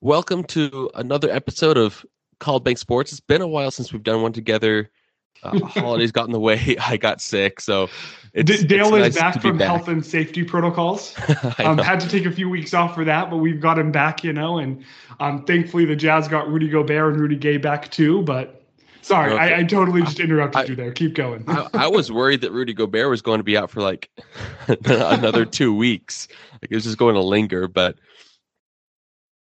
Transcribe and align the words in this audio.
Welcome 0.00 0.44
to 0.44 0.92
another 0.94 1.28
episode 1.28 1.76
of 1.76 2.06
Called 2.38 2.62
Bank 2.62 2.78
Sports. 2.78 3.10
It's 3.10 3.20
been 3.20 3.42
a 3.42 3.48
while 3.48 3.72
since 3.72 3.92
we've 3.92 4.04
done 4.04 4.22
one 4.22 4.32
together. 4.32 4.92
Uh, 5.42 5.58
holidays 5.66 6.12
got 6.12 6.26
in 6.26 6.30
the 6.30 6.38
way. 6.38 6.76
I 6.80 6.96
got 6.96 7.20
sick, 7.20 7.60
so 7.60 7.88
it's, 8.32 8.62
Dale 8.62 8.94
is 8.94 9.16
nice 9.16 9.18
back 9.18 9.42
from 9.42 9.58
back. 9.58 9.66
health 9.66 9.88
and 9.88 10.06
safety 10.06 10.44
protocols. 10.44 11.16
um, 11.58 11.78
had 11.78 11.98
to 11.98 12.08
take 12.08 12.26
a 12.26 12.30
few 12.30 12.48
weeks 12.48 12.74
off 12.74 12.94
for 12.94 13.04
that, 13.06 13.28
but 13.28 13.38
we've 13.38 13.60
got 13.60 13.76
him 13.76 13.90
back, 13.90 14.22
you 14.22 14.32
know. 14.32 14.58
And 14.58 14.84
um, 15.18 15.44
thankfully, 15.44 15.84
the 15.84 15.96
Jazz 15.96 16.28
got 16.28 16.48
Rudy 16.48 16.68
Gobert 16.68 17.14
and 17.14 17.20
Rudy 17.20 17.36
Gay 17.36 17.56
back 17.56 17.90
too. 17.90 18.22
But 18.22 18.62
sorry, 19.02 19.32
okay. 19.32 19.52
I, 19.52 19.58
I, 19.58 19.64
totally 19.64 20.02
just 20.02 20.20
interrupted 20.20 20.60
I, 20.60 20.64
you 20.66 20.76
there. 20.76 20.92
Keep 20.92 21.16
going. 21.16 21.42
I, 21.48 21.66
I, 21.74 21.88
was 21.88 22.12
worried 22.12 22.42
that 22.42 22.52
Rudy 22.52 22.72
Gobert 22.72 23.10
was 23.10 23.20
going 23.20 23.40
to 23.40 23.44
be 23.44 23.56
out 23.56 23.68
for 23.68 23.80
like 23.80 24.10
another 24.68 25.44
two 25.44 25.74
weeks. 25.74 26.28
Like 26.62 26.70
it 26.70 26.74
was 26.76 26.84
just 26.84 26.98
going 26.98 27.16
to 27.16 27.20
linger, 27.20 27.66
but 27.66 27.96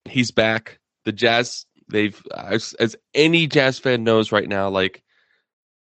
he's 0.09 0.30
back. 0.30 0.79
The 1.04 1.12
Jazz, 1.12 1.66
they've 1.88 2.20
as, 2.37 2.74
as 2.74 2.96
any 3.15 3.46
Jazz 3.46 3.78
fan 3.78 4.05
knows 4.05 4.32
right 4.32 4.48
now, 4.48 4.69
like 4.69 5.02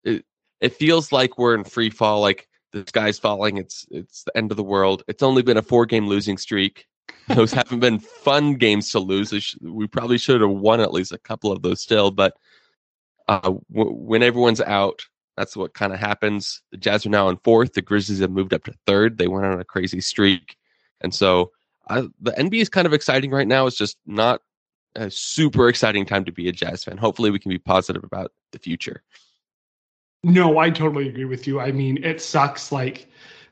it, 0.03 0.25
it 0.61 0.73
feels 0.73 1.11
like 1.11 1.37
we're 1.37 1.55
in 1.55 1.63
free 1.63 1.89
fall. 1.89 2.21
Like 2.21 2.47
the 2.71 2.83
sky's 2.87 3.19
falling. 3.19 3.57
It's 3.57 3.85
it's 3.89 4.23
the 4.23 4.35
end 4.37 4.51
of 4.51 4.57
the 4.57 4.63
world. 4.63 5.03
It's 5.07 5.23
only 5.23 5.41
been 5.41 5.57
a 5.57 5.61
four 5.61 5.85
game 5.85 6.07
losing 6.07 6.37
streak. 6.37 6.85
Those 7.27 7.53
haven't 7.53 7.79
been 7.79 7.99
fun 7.99 8.55
games 8.55 8.91
to 8.91 8.99
lose. 8.99 9.55
We 9.61 9.87
probably 9.87 10.17
should 10.17 10.41
have 10.41 10.49
won 10.49 10.79
at 10.79 10.93
least 10.93 11.11
a 11.11 11.17
couple 11.17 11.51
of 11.51 11.61
those 11.61 11.81
still, 11.81 12.09
but 12.11 12.35
uh, 13.27 13.53
w- 13.71 13.93
when 13.93 14.23
everyone's 14.23 14.61
out, 14.61 15.03
that's 15.37 15.55
what 15.55 15.75
kind 15.75 15.93
of 15.93 15.99
happens. 15.99 16.61
The 16.71 16.77
Jazz 16.77 17.05
are 17.05 17.09
now 17.09 17.29
in 17.29 17.37
fourth. 17.37 17.73
The 17.73 17.83
Grizzlies 17.83 18.19
have 18.19 18.31
moved 18.31 18.53
up 18.53 18.63
to 18.63 18.73
third. 18.87 19.17
They 19.17 19.27
went 19.27 19.45
on 19.45 19.59
a 19.59 19.63
crazy 19.63 20.01
streak, 20.01 20.55
and 21.01 21.13
so 21.13 21.51
I, 21.89 22.01
the 22.21 22.31
NBA 22.31 22.61
is 22.61 22.69
kind 22.69 22.85
of 22.85 22.93
exciting 22.93 23.31
right 23.31 23.47
now. 23.47 23.65
It's 23.65 23.77
just 23.77 23.97
not 24.05 24.41
a 24.95 25.09
super 25.09 25.67
exciting 25.67 26.05
time 26.05 26.25
to 26.25 26.31
be 26.31 26.47
a 26.47 26.51
Jazz 26.51 26.83
fan. 26.83 26.97
Hopefully, 26.97 27.31
we 27.31 27.39
can 27.39 27.49
be 27.49 27.57
positive 27.57 28.03
about 28.03 28.31
the 28.51 28.59
future. 28.59 29.03
No, 30.23 30.57
I 30.57 30.69
totally 30.69 31.07
agree 31.07 31.25
with 31.25 31.47
you. 31.47 31.59
I 31.59 31.71
mean, 31.71 32.03
it 32.03 32.21
sucks. 32.21 32.71
Like, 32.71 33.07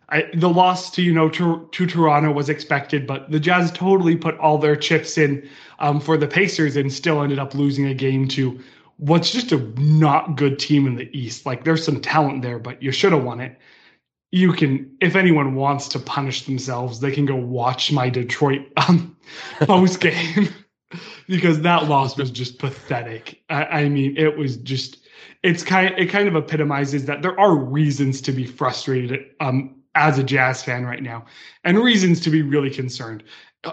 I, 0.10 0.30
the 0.34 0.50
loss 0.50 0.92
to 0.92 1.02
you 1.02 1.14
know 1.14 1.30
to, 1.30 1.68
to 1.72 1.86
Toronto 1.86 2.32
was 2.32 2.50
expected, 2.50 3.08
but 3.08 3.30
the 3.32 3.40
Jazz 3.40 3.72
totally 3.72 4.16
put 4.16 4.38
all 4.38 4.58
their 4.58 4.76
chips 4.76 5.18
in 5.18 5.48
um, 5.80 6.00
for 6.00 6.18
the 6.18 6.28
Pacers 6.28 6.76
and 6.76 6.92
still 6.92 7.22
ended 7.22 7.40
up 7.40 7.54
losing 7.54 7.88
a 7.88 7.94
game 7.94 8.28
to 8.30 8.60
what's 8.98 9.32
just 9.32 9.52
a 9.52 9.58
not 9.80 10.36
good 10.36 10.60
team 10.60 10.88
in 10.88 10.96
the 10.96 11.10
East. 11.18 11.46
Like, 11.46 11.64
there's 11.64 11.84
some 11.84 12.02
talent 12.02 12.42
there, 12.42 12.60
but 12.60 12.82
you 12.82 12.92
should 12.92 13.14
have 13.14 13.24
won 13.24 13.40
it 13.40 13.58
you 14.31 14.52
can 14.53 14.95
if 15.02 15.16
anyone 15.16 15.56
wants 15.56 15.88
to 15.88 16.00
punish 16.00 16.45
themselves 16.45 17.00
they 17.00 17.11
can 17.11 17.25
go 17.25 17.36
watch 17.36 17.92
my 17.92 18.09
detroit 18.09 18.61
um, 18.88 19.16
post 19.61 20.00
game. 20.00 20.50
Because 21.28 21.59
that 21.61 21.89
loss 21.89 22.16
was 22.16 22.31
just 22.31 22.59
pathetic. 22.59 23.42
I, 23.50 23.66
I, 23.66 23.89
mean 23.89 24.16
it 24.16 24.38
was 24.38 24.55
just 24.55 25.00
it's 25.44 25.61
kind 25.61 25.94
it 25.98 26.05
kind 26.05 26.30
of 26.30 26.36
epitomizes 26.36 27.05
that 27.05 27.22
there 27.22 27.38
are 27.38 27.58
reasons 27.58 28.22
to 28.22 28.31
be 28.31 28.45
frustrated 28.45 29.25
um, 29.42 29.75
as 29.95 30.17
a 30.17 30.23
jazz 30.23 30.64
fan 30.64 30.86
right 30.86 31.03
now 31.03 31.25
and 31.66 31.80
reasons 31.80 32.22
to 32.22 32.30
be 32.30 32.42
really 32.42 32.70
concerned. 32.70 33.23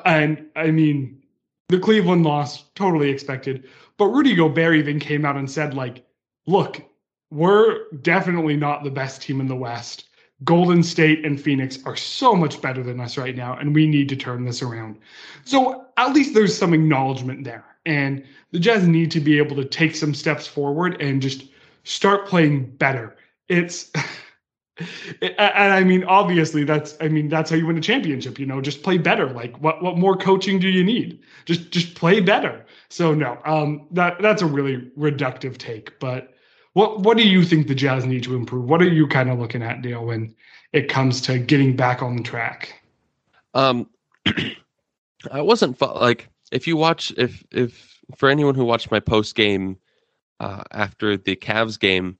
And 0.04 0.46
i 0.56 0.70
mean 0.70 1.22
the 1.68 1.78
cleveland 1.78 2.24
loss 2.24 2.64
totally 2.74 3.10
expected. 3.10 3.68
But 3.96 4.06
rudy 4.06 4.34
gobert 4.34 4.74
even 4.74 4.98
came 4.98 5.24
out 5.24 5.36
and 5.36 5.48
said 5.48 5.74
like 5.74 6.04
look 6.46 6.82
we're 7.30 7.88
definitely 8.02 8.56
not 8.56 8.82
the 8.82 8.90
best 8.90 9.22
team 9.22 9.40
in 9.40 9.46
the 9.46 9.56
west 9.56 10.08
Golden 10.44 10.82
State 10.82 11.24
and 11.24 11.40
Phoenix 11.40 11.78
are 11.84 11.96
so 11.96 12.34
much 12.34 12.60
better 12.60 12.82
than 12.82 13.00
us 13.00 13.16
right 13.16 13.36
now, 13.36 13.56
and 13.56 13.74
we 13.74 13.86
need 13.86 14.08
to 14.10 14.16
turn 14.16 14.44
this 14.44 14.62
around. 14.62 14.98
So 15.44 15.86
at 15.96 16.12
least 16.12 16.34
there's 16.34 16.56
some 16.56 16.74
acknowledgement 16.74 17.44
there. 17.44 17.64
And 17.86 18.24
the 18.50 18.58
Jazz 18.58 18.86
need 18.86 19.10
to 19.12 19.20
be 19.20 19.38
able 19.38 19.56
to 19.56 19.64
take 19.64 19.94
some 19.94 20.14
steps 20.14 20.46
forward 20.46 21.00
and 21.00 21.20
just 21.20 21.44
start 21.84 22.26
playing 22.26 22.66
better. 22.76 23.16
It's 23.48 23.90
and 25.22 25.34
I 25.38 25.84
mean, 25.84 26.04
obviously, 26.04 26.64
that's 26.64 26.96
I 27.00 27.08
mean, 27.08 27.28
that's 27.28 27.50
how 27.50 27.56
you 27.56 27.66
win 27.66 27.78
a 27.78 27.80
championship. 27.80 28.38
You 28.38 28.46
know, 28.46 28.60
just 28.60 28.82
play 28.82 28.98
better. 28.98 29.30
Like, 29.30 29.60
what 29.60 29.82
what 29.82 29.98
more 29.98 30.16
coaching 30.16 30.58
do 30.58 30.68
you 30.68 30.82
need? 30.82 31.20
Just 31.44 31.70
just 31.70 31.94
play 31.94 32.20
better. 32.20 32.64
So 32.88 33.14
no, 33.14 33.38
um, 33.44 33.86
that 33.92 34.20
that's 34.20 34.42
a 34.42 34.46
really 34.46 34.90
reductive 34.98 35.58
take, 35.58 35.98
but 36.00 36.33
what 36.74 37.00
what 37.00 37.16
do 37.16 37.26
you 37.26 37.44
think 37.44 37.68
the 37.68 37.74
Jazz 37.74 38.04
need 38.04 38.22
to 38.24 38.34
improve? 38.34 38.64
What 38.64 38.82
are 38.82 38.88
you 38.88 39.06
kind 39.06 39.30
of 39.30 39.38
looking 39.38 39.62
at, 39.62 39.80
Dale, 39.80 40.04
when 40.04 40.34
it 40.72 40.88
comes 40.88 41.20
to 41.22 41.38
getting 41.38 41.74
back 41.74 42.02
on 42.02 42.16
the 42.16 42.22
track? 42.22 42.82
Um, 43.54 43.88
I 45.30 45.40
wasn't 45.40 45.80
like 45.80 46.28
if 46.52 46.66
you 46.66 46.76
watch 46.76 47.12
if 47.16 47.44
if 47.50 47.98
for 48.16 48.28
anyone 48.28 48.56
who 48.56 48.64
watched 48.64 48.90
my 48.90 49.00
post 49.00 49.36
game 49.36 49.78
uh, 50.40 50.64
after 50.72 51.16
the 51.16 51.36
Cavs 51.36 51.78
game, 51.78 52.18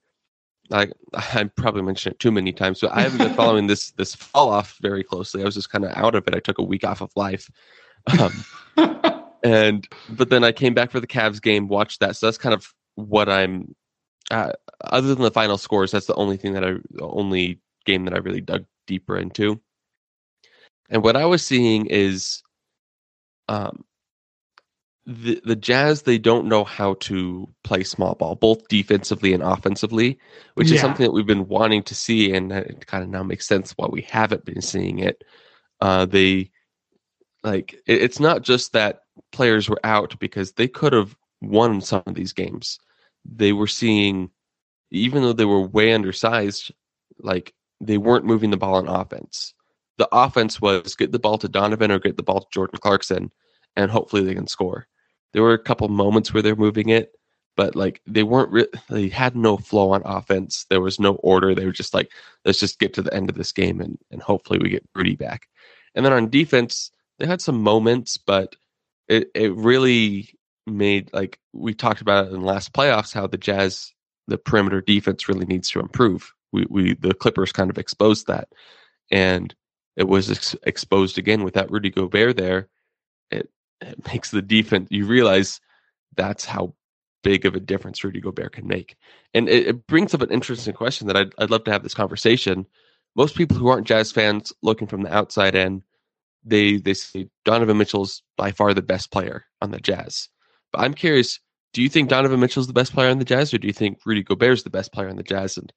like 0.71 0.93
I 1.15 1.51
probably 1.57 1.83
mentioned 1.83 2.15
it 2.15 2.21
too 2.21 2.31
many 2.31 2.53
times, 2.53 2.81
but 2.81 2.93
I 2.93 3.03
haven't 3.03 3.19
been 3.19 3.35
following 3.35 3.67
this 3.67 3.91
this 3.93 4.15
fall 4.15 4.51
off 4.51 4.79
very 4.81 5.03
closely. 5.03 5.43
I 5.43 5.45
was 5.45 5.57
just 5.57 5.71
kind 5.71 5.85
of 5.85 5.91
out 5.97 6.15
of 6.15 6.27
it. 6.29 6.35
I 6.35 6.41
took 6.41 6.59
a 6.59 6.65
week 6.65 6.85
off 6.85 7.01
of 7.01 7.11
life, 7.17 7.51
um, 8.21 8.45
and 9.43 9.89
but 10.11 10.31
then 10.31 10.45
I 10.45 10.53
came 10.53 10.75
back 10.75 10.93
for 10.93 11.01
the 11.01 11.09
Cavs 11.09 11.43
game, 11.43 11.67
watched 11.67 11.99
that. 11.99 12.15
So 12.15 12.27
that's 12.27 12.39
kind 12.39 12.55
of 12.55 12.73
what 12.95 13.29
I'm 13.29 13.75
uh, 14.31 14.53
other 14.83 15.15
than 15.15 15.23
the 15.23 15.31
final 15.31 15.59
scores, 15.59 15.91
that's 15.91 16.07
the 16.07 16.15
only 16.15 16.37
thing 16.37 16.53
that 16.55 16.65
I, 16.65 16.73
the 16.91 17.05
only 17.05 17.61
game 17.85 18.05
that 18.05 18.15
I 18.15 18.19
really 18.19 18.41
dug 18.41 18.65
deeper 18.87 19.17
into. 19.17 19.61
And 20.91 21.03
what 21.03 21.17
I 21.17 21.25
was 21.27 21.45
seeing 21.45 21.87
is, 21.87 22.43
um, 23.49 23.85
the 25.07 25.41
the 25.45 25.57
Jazz 25.57 26.03
they 26.03 26.17
don't 26.17 26.49
know 26.49 26.65
how 26.65 26.95
to 27.01 27.49
play 27.63 27.85
small 27.85 28.15
ball, 28.15 28.37
both 28.37 28.67
defensively 28.69 29.35
and 29.35 29.43
offensively, 29.43 30.19
which 30.55 30.69
yeah. 30.69 30.77
is 30.77 30.81
something 30.81 31.05
that 31.05 31.13
we've 31.13 31.27
been 31.27 31.49
wanting 31.49 31.83
to 31.85 31.95
see, 31.95 32.35
and 32.35 32.51
it 32.51 32.87
kind 32.87 33.05
of 33.05 33.11
now 33.11 33.23
makes 33.23 33.47
sense 33.47 33.73
why 33.77 33.87
we 33.87 34.03
haven't 34.03 34.47
been 34.47 34.63
seeing 34.63 35.01
it. 35.01 35.23
Uh, 35.81 36.07
they 36.07 36.51
like 37.43 37.75
it, 37.87 38.03
it's 38.03 38.19
not 38.19 38.43
just 38.43 38.73
that 38.73 39.01
players 39.31 39.69
were 39.69 39.81
out 39.85 40.19
because 40.19 40.53
they 40.53 40.69
could 40.69 40.95
have 40.95 41.15
won 41.43 41.83
some 41.83 42.03
of 42.07 42.15
these 42.15 42.33
games 42.33 42.79
they 43.25 43.53
were 43.53 43.67
seeing, 43.67 44.31
even 44.91 45.23
though 45.23 45.33
they 45.33 45.45
were 45.45 45.67
way 45.67 45.93
undersized, 45.93 46.73
like 47.19 47.55
they 47.81 47.99
weren't 47.99 48.25
moving 48.25 48.51
the 48.51 48.57
ball 48.57 48.75
on 48.75 48.89
offense. 48.89 49.55
The 49.99 50.09
offense 50.13 50.61
was 50.61 50.97
get 50.97 51.13
the 51.13 51.19
ball 51.19 51.39
to 51.39 51.49
Donovan 51.49 51.91
or 51.91 51.99
get 51.99 52.17
the 52.17 52.23
ball 52.23 52.41
to 52.41 52.47
Jordan 52.53 52.81
Clarkson, 52.81 53.31
and 53.77 53.91
hopefully 53.91 54.23
they 54.23 54.35
can 54.35 54.47
score. 54.47 54.87
There 55.33 55.43
were 55.43 55.53
a 55.53 55.59
couple 55.59 55.89
moments 55.89 56.33
where 56.33 56.43
they're 56.43 56.57
moving 56.57 56.89
it, 56.89 57.13
but 57.57 57.77
like 57.77 58.01
they 58.07 58.23
weren't 58.23 58.53
re- 58.53 58.67
they 58.89 59.09
had 59.09 59.37
no 59.37 59.57
flow 59.57 59.93
on 59.93 60.03
offense. 60.05 60.67
There 60.69 60.81
was 60.81 60.99
no 60.99 61.15
order. 61.17 61.55
They 61.55 61.67
were 61.67 61.73
just 61.73 61.95
like, 61.95 62.11
let's 62.45 62.61
just 62.61 62.79
get 62.79 62.95
to 62.95 63.03
the 63.03 63.15
end 63.15 63.31
of 63.31 63.37
this 63.37 63.53
game 63.53 63.81
and 63.81 63.99
and 64.11 64.23
hopefully 64.23 64.59
we 64.59 64.71
get 64.71 64.89
Rudy 64.95 65.17
back. 65.17 65.49
And 65.95 66.05
then 66.05 66.13
on 66.13 66.31
defense, 66.31 66.91
they 67.19 67.27
had 67.27 67.41
some 67.41 67.63
moments, 67.63 68.17
but 68.17 68.57
it 69.09 69.31
it 69.35 69.55
really 69.55 70.35
made 70.67 71.13
like 71.13 71.39
we 71.53 71.75
talked 71.75 72.01
about 72.01 72.27
it 72.27 72.33
in 72.33 72.41
the 72.41 72.47
last 72.47 72.73
playoffs 72.73 73.13
how 73.13 73.27
the 73.27 73.37
Jazz 73.37 73.93
the 74.27 74.39
perimeter 74.39 74.81
defense 74.81 75.29
really 75.29 75.47
needs 75.47 75.71
to 75.71 75.81
improve. 75.81 76.33
We 76.53 76.67
we 76.69 76.95
the 76.95 77.15
Clippers 77.15 77.53
kind 77.53 77.71
of 77.71 77.79
exposed 77.79 78.27
that, 78.27 78.49
and 79.11 79.55
it 79.97 80.09
was 80.09 80.31
ex- 80.31 80.57
exposed 80.65 81.19
again 81.19 81.45
with 81.45 81.55
that 81.55 81.71
Rudy 81.71 81.91
Gobert 81.91 82.37
there. 82.37 82.69
It, 83.31 83.49
it 83.81 84.07
makes 84.13 84.31
the 84.31 84.43
defense. 84.43 84.89
You 84.91 85.07
realize 85.07 85.61
that's 86.17 86.45
how 86.45 86.75
big 87.23 87.47
of 87.47 87.55
a 87.55 87.61
difference 87.61 88.05
Rudy 88.05 88.21
Gobert 88.21 88.53
can 88.53 88.67
make, 88.67 88.97
and 89.35 89.49
it, 89.49 89.67
it 89.67 89.87
brings 89.87 90.15
up 90.15 90.23
an 90.23 90.31
interesting 90.31 90.75
question 90.75 91.07
that 91.09 91.17
I'd 91.17 91.35
I'd 91.39 91.51
love 91.51 91.65
to 91.65 91.73
have 91.73 91.83
this 91.83 91.95
conversation. 91.95 92.67
Most 93.17 93.37
people 93.37 93.57
who 93.57 93.69
aren't 93.69 93.87
Jazz 93.87 94.11
fans 94.11 94.53
looking 94.63 94.89
from 94.89 95.03
the 95.03 95.15
outside 95.15 95.55
in, 95.55 95.83
they 96.45 96.77
they 96.77 96.95
say 96.95 97.29
Donovan 97.45 97.79
Mitchell's 97.79 98.23
by 98.37 98.53
far 98.53 98.75
the 98.75 98.83
best 98.83 99.11
player 99.11 99.45
on 99.61 99.71
the 99.71 99.81
Jazz. 99.81 100.29
But 100.75 100.83
I'm 100.83 100.95
curious, 100.95 101.39
do 101.73 101.83
you 101.83 101.89
think 101.89 102.09
Donovan 102.09 102.41
Mitchell's 102.41 102.67
the 102.67 102.73
best 102.73 102.93
player 102.93 103.09
on 103.09 103.21
the 103.21 103.25
Jazz, 103.25 103.55
or 103.55 103.59
do 103.59 103.69
you 103.69 103.73
think 103.73 104.01
Rudy 104.05 104.25
Gobert's 104.25 104.65
the 104.65 104.71
best 104.71 104.93
player 104.93 105.09
on 105.09 105.15
the 105.15 105.23
Jazz? 105.23 105.57
And 105.57 105.73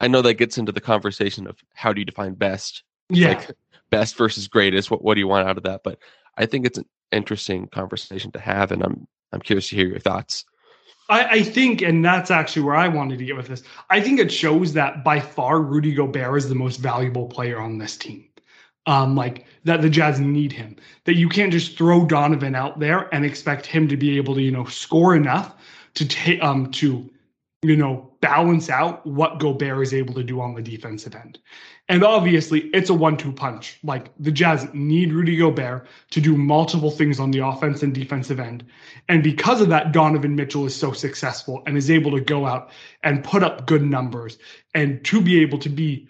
I 0.00 0.08
know 0.08 0.22
that 0.22 0.34
gets 0.34 0.56
into 0.56 0.72
the 0.72 0.80
conversation 0.80 1.46
of 1.46 1.58
how 1.74 1.92
do 1.92 2.00
you 2.00 2.06
define 2.06 2.32
best? 2.32 2.82
Yeah. 3.10 3.34
Like 3.34 3.50
best 3.90 4.16
versus 4.16 4.48
greatest. 4.48 4.90
What 4.90 5.04
what 5.04 5.14
do 5.14 5.20
you 5.20 5.28
want 5.28 5.46
out 5.46 5.58
of 5.58 5.64
that? 5.64 5.82
But 5.84 5.98
I 6.38 6.46
think 6.46 6.64
it's 6.64 6.78
an 6.78 6.86
interesting 7.12 7.66
conversation 7.66 8.32
to 8.32 8.40
have, 8.40 8.72
and 8.72 8.82
I'm 8.82 9.06
I'm 9.30 9.40
curious 9.40 9.68
to 9.68 9.76
hear 9.76 9.86
your 9.86 9.98
thoughts. 9.98 10.46
I, 11.10 11.24
I, 11.24 11.42
think, 11.42 11.82
and 11.82 12.04
that's 12.04 12.30
actually 12.30 12.62
where 12.62 12.76
I 12.76 12.86
wanted 12.86 13.18
to 13.18 13.24
get 13.24 13.36
with 13.36 13.48
this. 13.48 13.64
I 13.90 14.00
think 14.00 14.20
it 14.20 14.30
shows 14.30 14.72
that 14.74 15.02
by 15.02 15.18
far 15.18 15.60
Rudy 15.60 15.92
Gobert 15.92 16.38
is 16.38 16.48
the 16.48 16.54
most 16.54 16.76
valuable 16.76 17.26
player 17.26 17.60
on 17.60 17.78
this 17.78 17.96
team 17.96 18.29
um, 18.86 19.14
like 19.14 19.46
that 19.64 19.82
the 19.82 19.90
Jazz 19.90 20.20
need 20.20 20.52
him. 20.52 20.76
That 21.04 21.16
you 21.16 21.28
can't 21.28 21.52
just 21.52 21.76
throw 21.76 22.04
Donovan 22.06 22.54
out 22.54 22.78
there 22.78 23.12
and 23.14 23.24
expect 23.24 23.66
him 23.66 23.88
to 23.88 23.96
be 23.96 24.16
able 24.16 24.34
to, 24.34 24.42
you 24.42 24.50
know, 24.50 24.64
score 24.64 25.14
enough 25.14 25.54
to 25.94 26.06
take 26.06 26.42
um 26.42 26.70
to, 26.72 27.08
you 27.62 27.76
know, 27.76 28.10
balance 28.20 28.70
out 28.70 29.04
what 29.06 29.38
Gobert 29.38 29.82
is 29.82 29.94
able 29.94 30.14
to 30.14 30.22
do 30.22 30.40
on 30.40 30.54
the 30.54 30.62
defensive 30.62 31.14
end. 31.14 31.38
And 31.88 32.04
obviously, 32.04 32.70
it's 32.72 32.88
a 32.88 32.94
one 32.94 33.16
two 33.16 33.32
punch. 33.32 33.78
Like 33.82 34.12
the 34.18 34.30
Jazz 34.30 34.68
need 34.72 35.12
Rudy 35.12 35.36
Gobert 35.36 35.88
to 36.10 36.20
do 36.20 36.36
multiple 36.36 36.90
things 36.90 37.18
on 37.18 37.32
the 37.32 37.44
offense 37.44 37.82
and 37.82 37.92
defensive 37.92 38.38
end. 38.38 38.64
And 39.08 39.24
because 39.24 39.60
of 39.60 39.68
that, 39.70 39.90
Donovan 39.90 40.36
Mitchell 40.36 40.66
is 40.66 40.76
so 40.76 40.92
successful 40.92 41.62
and 41.66 41.76
is 41.76 41.90
able 41.90 42.12
to 42.12 42.20
go 42.20 42.46
out 42.46 42.70
and 43.02 43.24
put 43.24 43.42
up 43.42 43.66
good 43.66 43.82
numbers 43.82 44.38
and 44.72 45.04
to 45.04 45.20
be 45.20 45.40
able 45.40 45.58
to 45.58 45.68
be, 45.68 46.06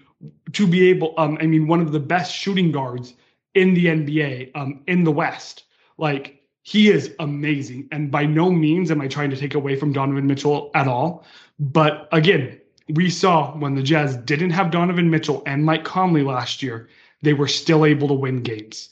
to 0.52 0.66
be 0.66 0.88
able, 0.88 1.14
um, 1.16 1.38
I 1.40 1.46
mean, 1.46 1.66
one 1.66 1.80
of 1.80 1.92
the 1.92 2.00
best 2.00 2.34
shooting 2.34 2.72
guards 2.72 3.14
in 3.54 3.74
the 3.74 3.86
NBA, 3.86 4.50
um, 4.54 4.82
in 4.86 5.04
the 5.04 5.12
West. 5.12 5.64
Like, 5.98 6.42
he 6.62 6.90
is 6.90 7.14
amazing. 7.18 7.88
And 7.90 8.10
by 8.10 8.26
no 8.26 8.50
means 8.50 8.90
am 8.90 9.00
I 9.00 9.08
trying 9.08 9.30
to 9.30 9.36
take 9.36 9.54
away 9.54 9.76
from 9.76 9.92
Donovan 9.92 10.26
Mitchell 10.26 10.70
at 10.74 10.86
all. 10.86 11.24
But 11.58 12.08
again, 12.12 12.60
we 12.88 13.10
saw 13.10 13.56
when 13.56 13.74
the 13.74 13.82
Jazz 13.82 14.16
didn't 14.16 14.50
have 14.50 14.70
Donovan 14.70 15.10
Mitchell 15.10 15.42
and 15.46 15.64
Mike 15.64 15.84
Conley 15.84 16.22
last 16.22 16.62
year, 16.62 16.88
they 17.22 17.34
were 17.34 17.48
still 17.48 17.84
able 17.84 18.08
to 18.08 18.14
win 18.14 18.42
games. 18.42 18.90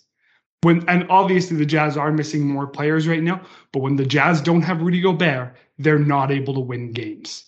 When 0.63 0.89
and 0.89 1.07
obviously 1.09 1.57
the 1.57 1.67
Jazz 1.67 1.97
are 1.97 2.11
missing 2.11 2.47
more 2.47 2.67
players 2.67 3.07
right 3.07 3.23
now, 3.23 3.43
but 3.73 3.81
when 3.81 3.97
the 3.97 4.07
Jazz 4.07 4.41
don't 4.41 4.63
have 4.63 4.83
Rudy 4.83 5.01
Gobert, 5.01 5.55
they're 5.79 5.99
not 5.99 6.33
able 6.33 6.55
to 6.55 6.61
win 6.61 6.91
games. 6.93 7.45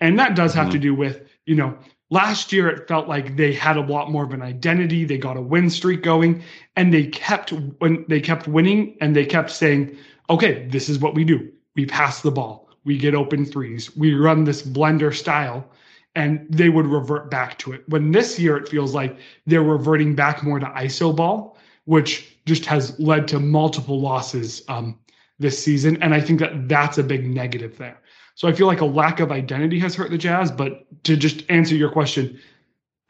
And 0.00 0.18
that 0.18 0.34
does 0.34 0.52
have 0.54 0.64
mm-hmm. 0.64 0.72
to 0.72 0.78
do 0.78 0.94
with, 0.94 1.28
you 1.46 1.54
know, 1.54 1.78
Last 2.12 2.52
year, 2.52 2.68
it 2.68 2.88
felt 2.88 3.06
like 3.06 3.36
they 3.36 3.52
had 3.52 3.76
a 3.76 3.82
lot 3.82 4.10
more 4.10 4.24
of 4.24 4.32
an 4.32 4.42
identity. 4.42 5.04
They 5.04 5.16
got 5.16 5.36
a 5.36 5.40
win 5.40 5.70
streak 5.70 6.02
going, 6.02 6.42
and 6.74 6.92
they 6.92 7.06
kept 7.06 7.52
when 7.78 8.04
they 8.08 8.20
kept 8.20 8.48
winning, 8.48 8.96
and 9.00 9.14
they 9.14 9.24
kept 9.24 9.50
saying, 9.50 9.96
"Okay, 10.28 10.66
this 10.70 10.88
is 10.88 10.98
what 10.98 11.14
we 11.14 11.22
do. 11.22 11.48
We 11.76 11.86
pass 11.86 12.20
the 12.20 12.32
ball. 12.32 12.68
We 12.84 12.98
get 12.98 13.14
open 13.14 13.44
threes. 13.44 13.96
We 13.96 14.14
run 14.14 14.44
this 14.44 14.62
blender 14.62 15.14
style." 15.14 15.70
And 16.16 16.44
they 16.50 16.68
would 16.68 16.86
revert 16.86 17.30
back 17.30 17.56
to 17.58 17.72
it. 17.72 17.84
When 17.88 18.10
this 18.10 18.36
year, 18.36 18.56
it 18.56 18.68
feels 18.68 18.92
like 18.92 19.16
they're 19.46 19.62
reverting 19.62 20.16
back 20.16 20.42
more 20.42 20.58
to 20.58 20.66
ISO 20.66 21.14
ball, 21.14 21.56
which 21.84 22.36
just 22.46 22.66
has 22.66 22.98
led 22.98 23.28
to 23.28 23.38
multiple 23.38 24.00
losses 24.00 24.62
um, 24.66 24.98
this 25.38 25.62
season. 25.62 26.02
And 26.02 26.12
I 26.12 26.20
think 26.20 26.40
that 26.40 26.68
that's 26.68 26.98
a 26.98 27.04
big 27.04 27.32
negative 27.32 27.78
there. 27.78 28.00
So 28.40 28.48
I 28.48 28.52
feel 28.52 28.66
like 28.66 28.80
a 28.80 28.86
lack 28.86 29.20
of 29.20 29.30
identity 29.30 29.78
has 29.80 29.94
hurt 29.94 30.10
the 30.10 30.16
Jazz. 30.16 30.50
But 30.50 30.86
to 31.04 31.14
just 31.14 31.42
answer 31.50 31.74
your 31.74 31.90
question, 31.90 32.40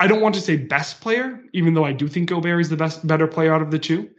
I 0.00 0.08
don't 0.08 0.20
want 0.20 0.34
to 0.34 0.40
say 0.40 0.56
best 0.56 1.00
player, 1.00 1.40
even 1.52 1.72
though 1.72 1.84
I 1.84 1.92
do 1.92 2.08
think 2.08 2.30
Gobert 2.30 2.60
is 2.60 2.68
the 2.68 2.76
best, 2.76 3.06
better 3.06 3.28
player 3.28 3.54
out 3.54 3.62
of 3.62 3.70
the 3.70 3.78
two. 3.78 4.10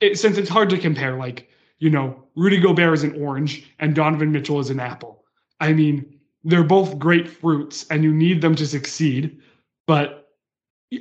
It, 0.00 0.18
since 0.18 0.38
it's 0.38 0.48
hard 0.48 0.68
to 0.70 0.76
compare, 0.78 1.16
like, 1.16 1.48
you 1.78 1.88
know, 1.88 2.24
Rudy 2.34 2.58
Gobert 2.58 2.94
is 2.94 3.04
an 3.04 3.22
orange 3.22 3.70
and 3.78 3.94
Donovan 3.94 4.32
Mitchell 4.32 4.58
is 4.58 4.70
an 4.70 4.80
apple. 4.80 5.24
I 5.60 5.72
mean, 5.72 6.18
they're 6.42 6.64
both 6.64 6.98
great 6.98 7.28
fruits 7.28 7.86
and 7.88 8.02
you 8.02 8.12
need 8.12 8.42
them 8.42 8.56
to 8.56 8.66
succeed. 8.66 9.38
But 9.86 10.32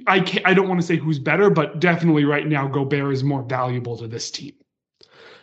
I 0.05 0.19
can't, 0.19 0.45
I 0.45 0.53
don't 0.53 0.67
want 0.67 0.79
to 0.79 0.85
say 0.85 0.97
who's 0.97 1.17
better, 1.17 1.49
but 1.49 1.79
definitely 1.79 2.23
right 2.23 2.45
now, 2.45 2.67
Gobert 2.67 3.13
is 3.13 3.23
more 3.23 3.41
valuable 3.41 3.97
to 3.97 4.07
this 4.07 4.29
team. 4.29 4.53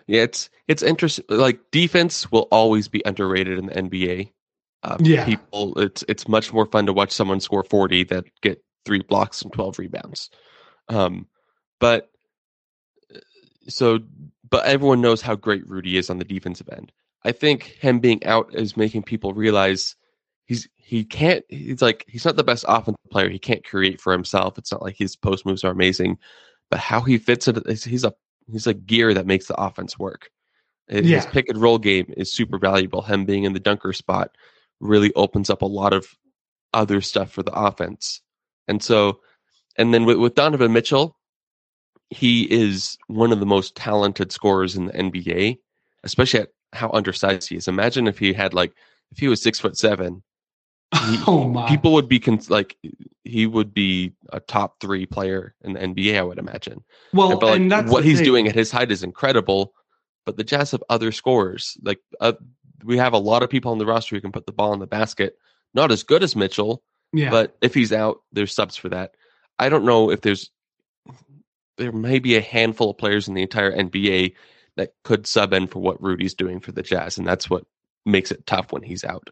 Yeah, 0.07 0.23
it's 0.23 0.51
it's 0.69 0.83
interesting. 0.83 1.25
Like 1.29 1.61
defense 1.73 2.31
will 2.31 2.49
always 2.51 2.89
be 2.89 3.03
underrated 3.05 3.59
in 3.59 3.67
the 3.67 3.75
NBA. 3.75 4.33
Um, 4.83 4.99
yeah, 5.01 5.25
people, 5.25 5.79
it's 5.81 6.05
it's 6.09 6.29
much 6.29 6.53
more 6.53 6.67
fun 6.67 6.87
to 6.87 6.93
watch 6.93 7.11
someone 7.11 7.41
score 7.41 7.65
forty 7.65 8.05
that 8.05 8.25
get 8.41 8.63
three 8.85 9.03
blocks 9.03 9.43
and 9.43 9.53
twelve 9.53 9.79
rebounds. 9.79 10.31
Um, 10.89 11.27
but 11.81 12.09
uh, 13.15 13.19
so, 13.69 13.99
but 14.49 14.65
everyone 14.67 15.01
knows 15.01 15.23
how 15.23 15.35
great 15.35 15.69
Rudy 15.69 15.97
is 15.97 16.09
on 16.09 16.19
the 16.19 16.25
defensive 16.25 16.69
end. 16.71 16.93
I 17.25 17.33
think 17.33 17.65
him 17.65 17.99
being 17.99 18.25
out 18.25 18.55
is 18.55 18.77
making 18.77 19.03
people 19.03 19.35
realize 19.35 19.97
he's 20.45 20.69
he 20.77 21.05
can't. 21.05 21.45
He's 21.49 21.83
like 21.83 22.05
he's 22.07 22.25
not 22.25 22.37
the 22.37 22.45
best 22.45 22.65
offensive 22.69 23.11
player. 23.11 23.29
He 23.29 23.41
can't 23.41 23.65
create 23.65 24.01
for 24.01 24.13
himself. 24.13 24.57
It's 24.57 24.71
not 24.71 24.83
like 24.83 24.97
his 24.97 25.17
post 25.17 25.45
moves 25.45 25.65
are 25.65 25.73
amazing, 25.73 26.19
but 26.71 26.79
how 26.79 27.01
he 27.01 27.19
fits 27.19 27.49
it. 27.49 27.59
He's 27.67 28.05
a 28.05 28.15
he's 28.51 28.67
like 28.67 28.87
gear 28.87 29.15
that 29.15 29.27
makes 29.27 29.47
the 29.47 29.61
offense 29.61 29.99
work. 29.99 30.31
His 30.89 31.07
yeah. 31.07 31.25
pick 31.31 31.49
and 31.49 31.61
roll 31.61 31.79
game 31.79 32.13
is 32.17 32.33
super 32.33 32.59
valuable. 32.59 33.03
Him 33.03 33.25
being 33.25 33.45
in 33.45 33.53
the 33.53 33.61
dunker 33.61 33.93
spot 33.93 34.31
really 34.81 35.13
opens 35.15 35.51
up 35.51 35.63
a 35.63 35.67
lot 35.67 35.93
of 35.93 36.07
other 36.73 37.01
stuff 37.01 37.31
for 37.31 37.43
the 37.43 37.53
offense. 37.53 38.21
And 38.69 38.83
so, 38.83 39.21
and 39.77 39.93
then 39.93 40.05
with, 40.05 40.19
with 40.19 40.35
Donovan 40.35 40.73
Mitchell, 40.73 41.17
he 42.11 42.43
is 42.45 42.97
one 43.09 43.33
of 43.33 43.41
the 43.41 43.47
most 43.47 43.75
talented 43.75 44.31
scorers 44.31 44.77
in 44.77 44.87
the 44.87 44.93
NBA, 44.93 45.59
especially 46.05 46.41
at 46.41 46.51
how 46.73 46.91
undersized 46.91 47.49
he 47.49 47.57
is. 47.57 47.67
Imagine 47.67 48.07
if 48.07 48.19
he 48.19 48.33
had 48.33 48.55
like, 48.55 48.73
if 49.11 49.19
he 49.19 49.29
was 49.29 49.43
six 49.43 49.59
foot 49.59 49.77
seven, 49.77 50.23
he, 50.95 51.19
oh 51.27 51.49
my. 51.49 51.69
people 51.69 51.93
would 51.95 52.09
be 52.09 52.21
con- 52.21 52.41
like, 52.49 52.77
he 53.27 53.47
would 53.47 53.75
be 53.75 54.13
a 54.33 54.41
top 54.41 54.81
three 54.81 55.07
player 55.07 55.55
in 55.63 55.75
the 55.75 55.81
NBA, 55.81 56.19
I 56.19 56.23
would 56.23 56.39
imagine. 56.39 56.85
Well, 57.13 57.33
and, 57.33 57.43
like, 57.43 57.57
and 57.57 57.73
that's 57.73 57.91
what 57.91 58.05
he's 58.05 58.19
thing. 58.19 58.25
doing 58.25 58.49
at 58.49 58.55
his 58.55 58.71
height 58.71 58.91
is 58.91 59.03
incredible 59.03 59.75
but 60.27 60.37
the 60.37 60.45
Jazz 60.45 60.73
have 60.73 60.83
other 60.91 61.13
scorers. 61.13 61.79
Like 61.83 62.01
uh, 62.21 62.35
we 62.85 62.99
have 62.99 63.15
a 63.15 63.19
lot 63.19 63.43
of 63.43 63.49
people 63.49 63.73
on 63.73 63.79
the 63.79 63.87
roster 63.87 64.17
who 64.17 64.21
can 64.21 64.33
put 64.33 64.45
the 64.45 64.53
ball 64.53 64.75
in 64.75 64.81
the 64.81 64.87
basket. 64.87 65.39
Not 65.73 65.93
as 65.93 66.03
good 66.03 66.23
as 66.23 66.37
Mitchell, 66.37 66.83
yeah. 67.13 67.31
but 67.31 67.57
if 67.63 67.73
he's 67.73 67.93
out, 67.93 68.19
there's 68.33 68.55
subs 68.55 68.77
for 68.77 68.91
that. 68.91 69.15
I 69.59 69.71
don't 69.71 69.87
know 69.87 70.11
if 70.11 70.21
there's 70.21 70.51
there 71.79 71.93
may 71.93 72.19
be 72.19 72.37
a 72.37 72.41
handful 72.41 72.91
of 72.91 72.99
players 72.99 73.29
in 73.29 73.35
the 73.35 73.43
entire 73.43 73.73
NBA 73.73 74.35
that 74.77 74.93
could 75.05 75.27
sub 75.27 75.53
in 75.53 75.67
for 75.67 75.81
what 75.81 76.03
Rudy's 76.03 76.35
doing 76.35 76.61
for 76.61 76.73
the 76.73 76.83
Jazz, 76.83 77.17
and 77.17 77.27
that's 77.27 77.49
what 77.49 77.65
makes 78.05 78.31
it 78.31 78.47
tough 78.47 78.73
when 78.73 78.83
he's 78.83 79.05
out. 79.05 79.31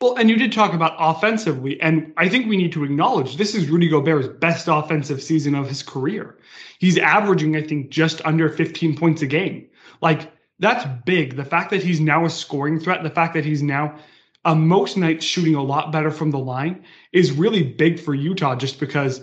Well, 0.00 0.16
and 0.16 0.30
you 0.30 0.36
did 0.36 0.52
talk 0.52 0.74
about 0.74 0.94
offensively, 0.98 1.80
and 1.80 2.12
I 2.16 2.28
think 2.28 2.46
we 2.46 2.56
need 2.56 2.72
to 2.72 2.84
acknowledge 2.84 3.36
this 3.36 3.54
is 3.56 3.68
Rudy 3.68 3.88
Gobert's 3.88 4.28
best 4.28 4.68
offensive 4.68 5.20
season 5.20 5.56
of 5.56 5.68
his 5.68 5.82
career. 5.82 6.38
He's 6.78 6.98
averaging, 6.98 7.56
I 7.56 7.62
think, 7.62 7.90
just 7.90 8.24
under 8.24 8.48
15 8.48 8.96
points 8.96 9.22
a 9.22 9.26
game. 9.26 9.68
Like 10.00 10.30
that's 10.60 10.86
big. 11.04 11.34
The 11.34 11.44
fact 11.44 11.70
that 11.70 11.82
he's 11.82 11.98
now 11.98 12.24
a 12.24 12.30
scoring 12.30 12.78
threat, 12.78 13.02
the 13.02 13.10
fact 13.10 13.34
that 13.34 13.44
he's 13.44 13.62
now 13.62 13.96
uh, 14.44 14.54
most 14.54 14.96
nights 14.96 15.24
shooting 15.24 15.56
a 15.56 15.62
lot 15.62 15.90
better 15.90 16.12
from 16.12 16.30
the 16.30 16.38
line 16.38 16.84
is 17.12 17.32
really 17.32 17.64
big 17.64 17.98
for 17.98 18.14
Utah 18.14 18.54
just 18.54 18.78
because 18.78 19.22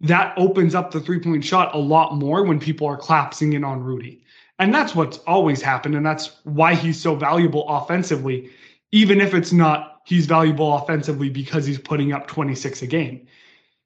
that 0.00 0.34
opens 0.38 0.74
up 0.74 0.90
the 0.90 1.00
three 1.00 1.20
point 1.20 1.44
shot 1.44 1.74
a 1.74 1.78
lot 1.78 2.16
more 2.16 2.44
when 2.44 2.58
people 2.58 2.86
are 2.86 2.96
collapsing 2.96 3.52
in 3.52 3.62
on 3.62 3.82
Rudy. 3.82 4.22
And 4.58 4.74
that's 4.74 4.94
what's 4.94 5.18
always 5.18 5.60
happened. 5.60 5.94
And 5.96 6.06
that's 6.06 6.36
why 6.44 6.74
he's 6.74 7.00
so 7.00 7.14
valuable 7.14 7.68
offensively, 7.68 8.50
even 8.90 9.20
if 9.20 9.34
it's 9.34 9.52
not 9.52 9.93
he's 10.04 10.26
valuable 10.26 10.74
offensively 10.74 11.28
because 11.28 11.66
he's 11.66 11.78
putting 11.78 12.12
up 12.12 12.26
26 12.26 12.82
a 12.82 12.86
game. 12.86 13.26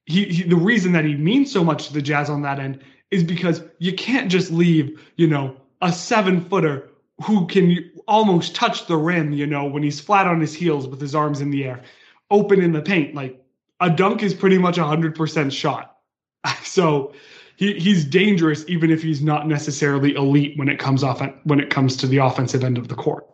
He, 0.05 0.25
he, 0.25 0.43
the 0.43 0.55
reason 0.55 0.91
that 0.93 1.05
he 1.05 1.15
means 1.15 1.51
so 1.51 1.63
much 1.63 1.87
to 1.87 1.93
the 1.93 2.01
Jazz 2.01 2.29
on 2.29 2.41
that 2.43 2.59
end 2.59 2.79
is 3.11 3.23
because 3.23 3.61
you 3.79 3.93
can't 3.93 4.29
just 4.29 4.51
leave, 4.51 5.01
you 5.15 5.27
know, 5.27 5.55
a 5.81 5.91
seven 5.91 6.47
footer 6.49 6.89
who 7.23 7.47
can 7.47 7.91
almost 8.07 8.55
touch 8.55 8.87
the 8.87 8.97
rim, 8.97 9.33
you 9.33 9.45
know, 9.45 9.65
when 9.65 9.83
he's 9.83 9.99
flat 9.99 10.27
on 10.27 10.39
his 10.39 10.53
heels 10.53 10.87
with 10.87 11.01
his 11.01 11.15
arms 11.15 11.41
in 11.41 11.51
the 11.51 11.63
air, 11.63 11.81
open 12.31 12.61
in 12.61 12.71
the 12.71 12.81
paint. 12.81 13.15
Like 13.15 13.43
a 13.79 13.89
dunk 13.89 14.23
is 14.23 14.33
pretty 14.33 14.57
much 14.57 14.77
a 14.77 14.83
hundred 14.83 15.15
percent 15.15 15.53
shot. 15.53 15.97
So 16.63 17.13
he, 17.57 17.73
he's 17.73 18.05
dangerous 18.05 18.63
even 18.67 18.89
if 18.91 19.01
he's 19.01 19.21
not 19.21 19.47
necessarily 19.47 20.15
elite 20.15 20.57
when 20.57 20.69
it 20.69 20.79
comes 20.79 21.03
off 21.03 21.21
when 21.43 21.59
it 21.59 21.69
comes 21.69 21.97
to 21.97 22.07
the 22.07 22.17
offensive 22.17 22.63
end 22.63 22.77
of 22.77 22.87
the 22.87 22.95
court. 22.95 23.27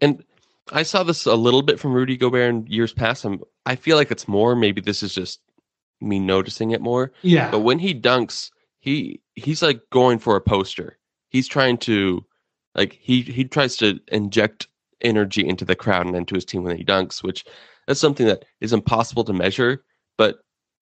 And 0.00 0.24
I 0.72 0.82
saw 0.82 1.02
this 1.02 1.26
a 1.26 1.34
little 1.34 1.62
bit 1.62 1.80
from 1.80 1.92
Rudy 1.92 2.16
Gobert 2.16 2.50
in 2.50 2.66
years 2.66 2.92
past. 2.92 3.24
I'm, 3.24 3.40
I 3.66 3.76
feel 3.76 3.96
like 3.96 4.10
it's 4.10 4.28
more. 4.28 4.54
Maybe 4.54 4.80
this 4.80 5.02
is 5.02 5.14
just 5.14 5.40
me 6.00 6.18
noticing 6.18 6.70
it 6.72 6.80
more. 6.80 7.12
Yeah. 7.22 7.50
But 7.50 7.60
when 7.60 7.78
he 7.78 7.94
dunks, 7.94 8.50
he 8.80 9.20
he's 9.34 9.62
like 9.62 9.80
going 9.90 10.18
for 10.18 10.36
a 10.36 10.40
poster 10.40 10.98
he's 11.30 11.48
trying 11.48 11.78
to 11.78 12.24
like 12.74 12.98
he 13.00 13.22
he 13.22 13.44
tries 13.44 13.76
to 13.76 14.00
inject 14.08 14.68
energy 15.00 15.46
into 15.46 15.64
the 15.64 15.76
crowd 15.76 16.06
and 16.06 16.16
into 16.16 16.34
his 16.34 16.44
team 16.44 16.64
when 16.64 16.76
he 16.76 16.84
dunks, 16.84 17.22
which 17.22 17.44
that's 17.86 18.00
something 18.00 18.26
that 18.26 18.44
is 18.60 18.72
impossible 18.72 19.24
to 19.24 19.32
measure, 19.32 19.84
but 20.16 20.38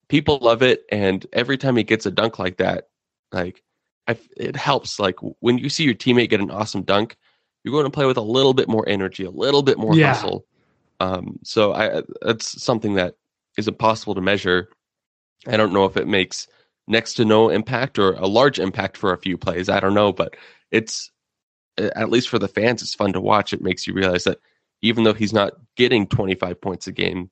people 0.08 0.38
love 0.40 0.62
it. 0.62 0.84
And 0.90 1.26
every 1.32 1.58
time 1.58 1.76
he 1.76 1.84
gets 1.84 2.06
a 2.06 2.10
dunk 2.10 2.38
like 2.38 2.56
that, 2.58 2.88
like 3.32 3.62
I, 4.08 4.18
it 4.36 4.56
helps. 4.56 4.98
Like 4.98 5.16
when 5.40 5.58
you 5.58 5.68
see 5.68 5.84
your 5.84 5.94
teammate 5.94 6.30
get 6.30 6.40
an 6.40 6.50
awesome 6.50 6.82
dunk, 6.82 7.16
you're 7.66 7.72
going 7.72 7.84
to 7.84 7.90
play 7.90 8.06
with 8.06 8.16
a 8.16 8.22
little 8.22 8.54
bit 8.54 8.68
more 8.68 8.88
energy, 8.88 9.24
a 9.24 9.30
little 9.30 9.60
bit 9.60 9.76
more 9.76 9.92
yeah. 9.92 10.14
hustle. 10.14 10.46
Um, 11.00 11.40
so 11.42 11.74
I 11.74 12.02
that's 12.22 12.62
something 12.62 12.94
that 12.94 13.16
is 13.58 13.66
impossible 13.66 14.14
to 14.14 14.20
measure. 14.20 14.68
I 15.48 15.56
don't 15.56 15.72
know 15.72 15.84
if 15.84 15.96
it 15.96 16.06
makes 16.06 16.46
next 16.86 17.14
to 17.14 17.24
no 17.24 17.48
impact 17.48 17.98
or 17.98 18.12
a 18.12 18.28
large 18.28 18.60
impact 18.60 18.96
for 18.96 19.12
a 19.12 19.18
few 19.18 19.36
plays. 19.36 19.68
I 19.68 19.80
don't 19.80 19.94
know, 19.94 20.12
but 20.12 20.36
it's 20.70 21.10
at 21.76 22.08
least 22.08 22.28
for 22.28 22.38
the 22.38 22.46
fans, 22.46 22.82
it's 22.82 22.94
fun 22.94 23.12
to 23.14 23.20
watch. 23.20 23.52
It 23.52 23.62
makes 23.62 23.84
you 23.84 23.94
realize 23.94 24.22
that 24.24 24.38
even 24.80 25.02
though 25.02 25.12
he's 25.12 25.32
not 25.32 25.54
getting 25.76 26.06
25 26.06 26.60
points 26.60 26.86
a 26.86 26.92
game, 26.92 27.30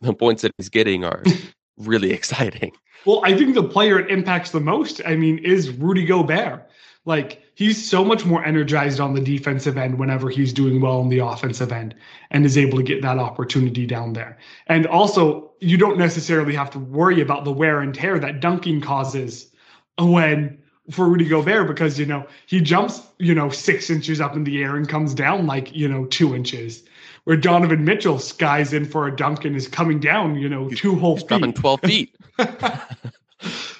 the 0.00 0.14
points 0.14 0.40
that 0.42 0.52
he's 0.56 0.70
getting 0.70 1.04
are 1.04 1.22
really 1.76 2.10
exciting. 2.10 2.72
Well, 3.04 3.20
I 3.22 3.36
think 3.36 3.54
the 3.54 3.62
player 3.62 3.98
it 3.98 4.10
impacts 4.10 4.50
the 4.50 4.60
most, 4.60 5.02
I 5.04 5.14
mean, 5.14 5.38
is 5.38 5.68
Rudy 5.70 6.06
Gobert. 6.06 6.70
Like 7.06 7.42
he's 7.54 7.88
so 7.88 8.04
much 8.04 8.24
more 8.24 8.44
energized 8.44 9.00
on 9.00 9.14
the 9.14 9.20
defensive 9.20 9.76
end 9.76 9.98
whenever 9.98 10.30
he's 10.30 10.52
doing 10.52 10.80
well 10.80 11.00
on 11.00 11.08
the 11.08 11.18
offensive 11.18 11.72
end 11.72 11.94
and 12.30 12.44
is 12.44 12.56
able 12.56 12.78
to 12.78 12.84
get 12.84 13.02
that 13.02 13.18
opportunity 13.18 13.86
down 13.86 14.14
there. 14.14 14.38
And 14.66 14.86
also, 14.86 15.52
you 15.60 15.76
don't 15.76 15.98
necessarily 15.98 16.54
have 16.54 16.70
to 16.70 16.78
worry 16.78 17.20
about 17.20 17.44
the 17.44 17.52
wear 17.52 17.80
and 17.80 17.94
tear 17.94 18.18
that 18.18 18.40
dunking 18.40 18.80
causes 18.80 19.50
when 19.98 20.58
for 20.90 21.08
Rudy 21.08 21.26
Gobert 21.26 21.66
because 21.66 21.98
you 21.98 22.06
know 22.06 22.26
he 22.46 22.60
jumps 22.60 23.02
you 23.18 23.34
know 23.34 23.48
six 23.50 23.90
inches 23.90 24.20
up 24.20 24.36
in 24.36 24.44
the 24.44 24.62
air 24.62 24.76
and 24.76 24.88
comes 24.88 25.14
down 25.14 25.46
like 25.46 25.74
you 25.74 25.88
know 25.88 26.06
two 26.06 26.34
inches. 26.34 26.82
Where 27.24 27.38
Donovan 27.38 27.86
Mitchell 27.86 28.18
skies 28.18 28.74
in 28.74 28.84
for 28.84 29.06
a 29.06 29.16
dunk 29.16 29.46
and 29.46 29.56
is 29.56 29.66
coming 29.66 29.98
down, 29.98 30.34
you 30.34 30.46
know, 30.46 30.68
two 30.68 30.96
whole 30.96 31.16
feet. 31.16 31.28
Dropping 31.28 31.54
twelve 31.54 31.80
feet. 31.80 32.14
and 32.38 32.50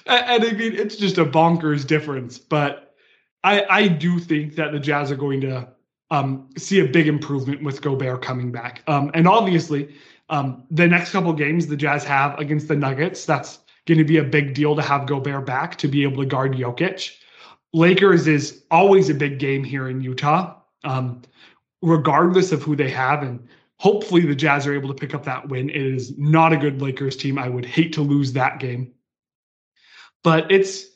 I 0.07 0.39
mean, 0.39 0.73
it's 0.73 0.95
just 0.95 1.19
a 1.19 1.25
bonkers 1.25 1.85
difference. 1.85 2.39
But 2.39 2.84
I, 3.45 3.65
I 3.69 3.87
do 3.87 4.19
think 4.19 4.55
that 4.55 4.71
the 4.71 4.79
Jazz 4.79 5.11
are 5.11 5.15
going 5.15 5.41
to 5.41 5.67
um, 6.09 6.49
see 6.57 6.79
a 6.79 6.85
big 6.85 7.07
improvement 7.07 7.63
with 7.63 7.81
Gobert 7.81 8.21
coming 8.21 8.51
back. 8.51 8.81
Um, 8.87 9.11
and 9.13 9.27
obviously, 9.27 9.95
um, 10.29 10.63
the 10.71 10.87
next 10.87 11.11
couple 11.11 11.31
games 11.33 11.67
the 11.67 11.77
Jazz 11.77 12.03
have 12.03 12.37
against 12.39 12.67
the 12.67 12.75
Nuggets, 12.75 13.25
that's 13.25 13.59
going 13.85 13.99
to 13.99 14.03
be 14.03 14.17
a 14.17 14.23
big 14.23 14.55
deal 14.55 14.75
to 14.75 14.81
have 14.81 15.05
Gobert 15.05 15.45
back 15.45 15.77
to 15.77 15.87
be 15.87 16.03
able 16.03 16.23
to 16.23 16.25
guard 16.25 16.53
Jokic. 16.53 17.15
Lakers 17.71 18.27
is 18.27 18.63
always 18.71 19.09
a 19.09 19.13
big 19.13 19.37
game 19.37 19.63
here 19.63 19.89
in 19.89 20.01
Utah, 20.01 20.55
um, 20.83 21.21
regardless 21.81 22.51
of 22.51 22.63
who 22.63 22.75
they 22.75 22.89
have. 22.89 23.21
And 23.21 23.47
hopefully 23.77 24.25
the 24.25 24.35
Jazz 24.35 24.65
are 24.65 24.73
able 24.73 24.87
to 24.87 24.95
pick 24.95 25.13
up 25.13 25.23
that 25.25 25.47
win. 25.49 25.69
It 25.69 25.75
is 25.75 26.17
not 26.17 26.51
a 26.51 26.57
good 26.57 26.81
Lakers 26.81 27.15
team. 27.15 27.37
I 27.37 27.47
would 27.47 27.65
hate 27.65 27.93
to 27.93 28.01
lose 28.01 28.33
that 28.33 28.59
game 28.59 28.95
but 30.25 30.51
it's 30.51 30.87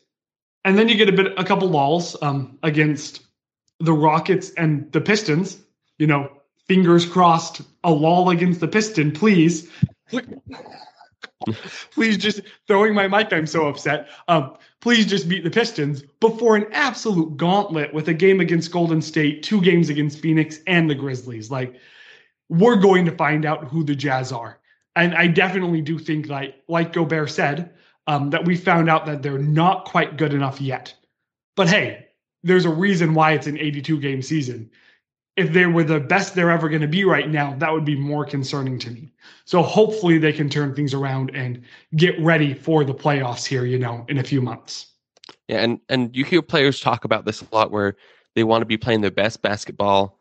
and 0.66 0.78
then 0.78 0.90
you 0.90 0.96
get 0.96 1.10
a 1.10 1.14
bit 1.14 1.38
a 1.38 1.44
couple 1.44 1.70
lulls 1.70 2.16
um, 2.22 2.58
against 2.64 3.22
the 3.80 3.94
Rockets 3.94 4.52
and 4.52 4.92
the 4.92 5.02
Pistons. 5.02 5.60
You 5.98 6.08
know, 6.08 6.32
fingers 6.68 7.06
crossed, 7.06 7.62
a 7.84 7.92
lull 7.92 8.30
against 8.30 8.60
the 8.60 8.68
Piston, 8.68 9.12
please. 9.12 9.70
please 11.92 12.18
just 12.18 12.42
throwing 12.68 12.94
my 12.94 13.08
mic. 13.08 13.32
I'm 13.34 13.48
so 13.48 13.68
upset. 13.68 14.10
Um, 14.28 14.56
please 14.82 15.06
just 15.06 15.28
beat 15.28 15.44
the 15.44 15.50
Pistons 15.50 16.04
before 16.20 16.56
an 16.56 16.66
absolute 16.72 17.38
gauntlet 17.38 17.94
with 17.94 18.08
a 18.08 18.14
game 18.14 18.40
against 18.40 18.72
Golden 18.72 19.02
State, 19.02 19.44
two 19.44 19.62
games 19.62 19.90
against 19.90 20.20
Phoenix, 20.20 20.60
and 20.68 20.90
the 20.90 20.96
Grizzlies. 20.96 21.50
Like, 21.50 21.76
we're 22.50 22.78
going 22.78 23.06
to 23.06 23.12
find 23.12 23.46
out 23.46 23.68
who 23.68 23.84
the 23.84 23.96
Jazz 23.96 24.32
are. 24.32 24.60
And 24.96 25.16
I 25.16 25.28
definitely 25.28 25.82
do 25.82 26.00
think, 26.00 26.28
like, 26.28 26.56
like 26.68 26.94
Gobert 26.94 27.30
said, 27.30 27.72
um, 28.08 28.30
that 28.32 28.46
we 28.46 28.56
found 28.56 28.90
out 28.90 29.06
that 29.06 29.22
they're 29.22 29.38
not 29.38 29.86
quite 29.86 30.18
good 30.18 30.34
enough 30.34 30.60
yet. 30.60 30.94
But 31.56 31.68
hey, 31.68 32.08
there's 32.44 32.66
a 32.66 32.70
reason 32.70 33.14
why 33.14 33.34
it's 33.34 33.48
an 33.48 33.58
82 33.58 34.00
game 34.00 34.22
season. 34.22 34.70
If 35.36 35.54
they 35.54 35.66
were 35.68 35.84
the 35.84 36.00
best 36.00 36.36
they're 36.36 36.52
ever 36.52 36.68
going 36.68 36.82
to 36.82 36.88
be 36.88 37.06
right 37.06 37.30
now, 37.30 37.56
that 37.60 37.72
would 37.72 37.86
be 37.86 37.96
more 37.96 38.26
concerning 38.26 38.78
to 38.80 38.92
me. 38.92 39.12
So 39.46 39.62
hopefully 39.62 40.18
they 40.18 40.34
can 40.34 40.50
turn 40.50 40.76
things 40.76 40.94
around 40.94 41.32
and 41.34 41.64
get 41.96 42.20
ready 42.20 42.54
for 42.54 42.84
the 42.84 42.94
playoffs 42.94 43.46
here, 43.46 43.66
you 43.66 43.80
know, 43.80 44.06
in 44.10 44.18
a 44.18 44.24
few 44.24 44.42
months. 44.42 44.88
Yeah, 45.48 45.62
and 45.62 45.80
and 45.88 46.16
you 46.16 46.26
hear 46.26 46.42
players 46.42 46.80
talk 46.80 47.06
about 47.06 47.26
this 47.26 47.42
a 47.42 47.56
lot 47.56 47.72
where 47.72 47.96
they 48.36 48.44
want 48.44 48.62
to 48.62 48.66
be 48.66 48.78
playing 48.78 49.02
their 49.02 49.12
best 49.12 49.42
basketball 49.42 50.20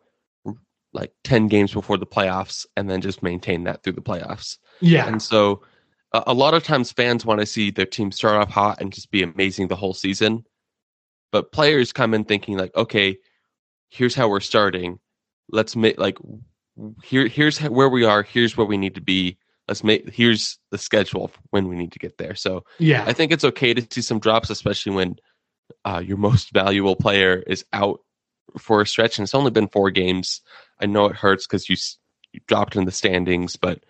like 0.93 1.13
10 1.25 1.49
games 1.49 1.73
before 1.73 1.97
the 1.99 2.07
playoffs 2.07 2.67
and 2.77 2.89
then 2.89 3.01
just 3.01 3.23
maintain 3.23 3.65
that 3.65 3.83
through 3.83 3.93
the 3.93 4.01
playoffs. 4.01 4.59
Yeah. 4.81 5.07
And 5.07 5.21
so 5.21 5.63
a 6.13 6.33
lot 6.33 6.55
of 6.55 6.65
times 6.65 6.93
fans 6.93 7.27
want 7.27 7.41
to 7.41 7.47
see 7.47 7.71
their 7.71 7.87
team 7.87 8.11
start 8.11 8.37
off 8.37 8.51
hot 8.51 8.81
and 8.81 8.93
just 8.93 9.11
be 9.11 9.23
amazing 9.23 9.69
the 9.69 9.77
whole 9.77 9.95
season. 9.95 10.45
But 11.31 11.53
players 11.53 11.93
come 11.93 12.15
in 12.15 12.25
thinking 12.25 12.57
like, 12.57 12.75
okay, 12.75 13.19
here's 13.91 14.15
how 14.15 14.29
we're 14.29 14.41
starting. 14.41 14.99
Let's 15.51 15.77
make 15.77 15.99
like 15.99 16.17
here 17.05 17.27
here's 17.27 17.59
where 17.59 17.89
we 17.89 18.05
are, 18.05 18.23
here's 18.23 18.57
where 18.57 18.67
we 18.67 18.77
need 18.77 18.95
to 18.95 19.01
be. 19.01 19.37
Let's 19.67 19.85
make 19.85 20.09
here's 20.09 20.59
the 20.71 20.79
schedule 20.79 21.31
when 21.51 21.69
we 21.69 21.77
need 21.77 21.93
to 21.93 21.99
get 21.99 22.17
there. 22.17 22.35
So 22.35 22.65
yeah, 22.79 23.05
I 23.07 23.13
think 23.13 23.33
it's 23.33 23.45
okay 23.45 23.75
to 23.75 23.87
see 23.91 24.01
some 24.01 24.19
drops, 24.19 24.49
especially 24.49 24.95
when 24.95 25.17
uh, 25.85 26.03
your 26.05 26.17
most 26.29 26.53
valuable 26.53 26.97
player 26.97 27.43
is 27.47 27.65
out 27.73 28.01
for 28.59 28.81
a 28.81 28.87
stretch, 28.87 29.19
and 29.19 29.25
it's 29.25 29.35
only 29.35 29.51
been 29.51 29.69
four 29.69 29.91
games. 29.91 30.41
I 30.81 30.87
know 30.87 31.07
it 31.07 31.17
hurts 31.17 31.47
because 31.47 31.69
you, 31.69 31.77
you 32.33 32.41
dropped 32.47 32.77
in 32.77 32.87
the 32.87 32.93
standings, 32.93 33.57
but 33.57 33.83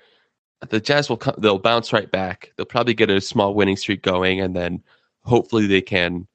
the 0.71 0.81
Jazz 0.81 1.09
will 1.09 1.17
come, 1.17 1.35
they'll 1.39 1.59
bounce 1.59 1.93
right 1.93 2.11
back. 2.11 2.53
They'll 2.57 2.67
probably 2.67 2.95
get 2.95 3.11
a 3.11 3.21
small 3.21 3.55
winning 3.55 3.77
streak 3.77 4.03
going, 4.03 4.41
and 4.41 4.57
then 4.57 4.83
hopefully 5.23 5.67
they 5.67 5.81
can 5.81 6.27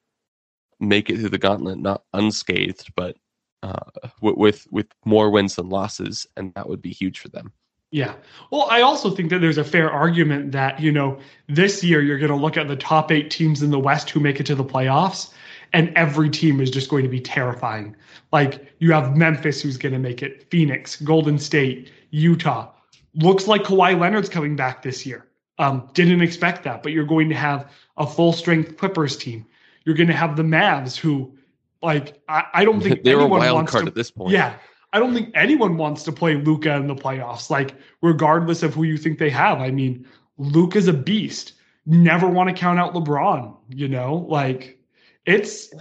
make 0.79 1.09
it 1.09 1.17
through 1.17 1.29
the 1.29 1.37
gauntlet 1.37 1.79
not 1.79 2.03
unscathed, 2.13 2.91
but 2.95 3.17
uh, 3.63 3.79
with 4.21 4.67
with 4.71 4.87
more 5.05 5.29
wins 5.29 5.55
than 5.55 5.69
losses, 5.69 6.27
and 6.37 6.53
that 6.55 6.67
would 6.67 6.81
be 6.81 6.91
huge 6.91 7.19
for 7.19 7.29
them. 7.29 7.51
Yeah. 7.91 8.15
Well, 8.49 8.65
I 8.71 8.81
also 8.81 9.11
think 9.11 9.29
that 9.29 9.39
there's 9.39 9.59
a 9.59 9.63
fair 9.63 9.91
argument 9.91 10.51
that, 10.51 10.79
you 10.79 10.91
know, 10.91 11.19
this 11.47 11.83
year 11.83 12.01
you're 12.01 12.17
going 12.17 12.31
to 12.31 12.35
look 12.35 12.57
at 12.57 12.67
the 12.67 12.75
top 12.75 13.11
eight 13.11 13.29
teams 13.29 13.61
in 13.61 13.69
the 13.69 13.77
West 13.77 14.09
who 14.09 14.19
make 14.19 14.39
it 14.39 14.47
to 14.47 14.55
the 14.55 14.63
playoffs, 14.63 15.31
and 15.73 15.95
every 15.95 16.31
team 16.31 16.59
is 16.59 16.71
just 16.71 16.89
going 16.89 17.03
to 17.03 17.09
be 17.09 17.19
terrifying. 17.19 17.95
Like 18.31 18.73
you 18.79 18.91
have 18.93 19.15
Memphis 19.15 19.61
who's 19.61 19.77
going 19.77 19.93
to 19.93 19.99
make 19.99 20.23
it, 20.23 20.49
Phoenix, 20.49 20.95
Golden 21.01 21.37
State, 21.37 21.91
Utah, 22.09 22.71
looks 23.15 23.47
like 23.47 23.63
Kawhi 23.63 23.99
Leonard's 23.99 24.29
coming 24.29 24.55
back 24.55 24.81
this 24.81 25.05
year. 25.05 25.27
Um, 25.59 25.89
didn't 25.93 26.21
expect 26.21 26.63
that, 26.63 26.81
but 26.81 26.91
you're 26.91 27.05
going 27.05 27.29
to 27.29 27.35
have 27.35 27.71
a 27.97 28.07
full 28.07 28.33
strength 28.33 28.77
Clippers 28.77 29.15
team. 29.15 29.45
You're 29.85 29.95
going 29.95 30.07
to 30.07 30.15
have 30.15 30.35
the 30.35 30.43
Mavs, 30.43 30.95
who, 30.95 31.37
like, 31.81 32.21
I, 32.27 32.45
I 32.53 32.65
don't 32.65 32.81
think 32.81 33.03
they 33.03 33.15
were 33.15 33.23
a 33.23 33.27
wild 33.27 33.67
card 33.67 33.85
to, 33.85 33.87
at 33.87 33.95
this 33.95 34.09
point. 34.09 34.31
Yeah, 34.31 34.55
I 34.93 34.99
don't 34.99 35.13
think 35.13 35.31
anyone 35.35 35.77
wants 35.77 36.03
to 36.03 36.11
play 36.11 36.35
Luka 36.35 36.75
in 36.75 36.87
the 36.87 36.95
playoffs. 36.95 37.49
Like, 37.49 37.75
regardless 38.01 38.63
of 38.63 38.73
who 38.73 38.83
you 38.83 38.97
think 38.97 39.19
they 39.19 39.29
have, 39.29 39.59
I 39.59 39.69
mean, 39.69 40.07
Luka's 40.37 40.87
a 40.87 40.93
beast. 40.93 41.53
Never 41.85 42.27
want 42.27 42.49
to 42.49 42.55
count 42.55 42.79
out 42.79 42.93
LeBron. 42.93 43.57
You 43.69 43.89
know, 43.89 44.25
like 44.29 44.79
it's 45.25 45.73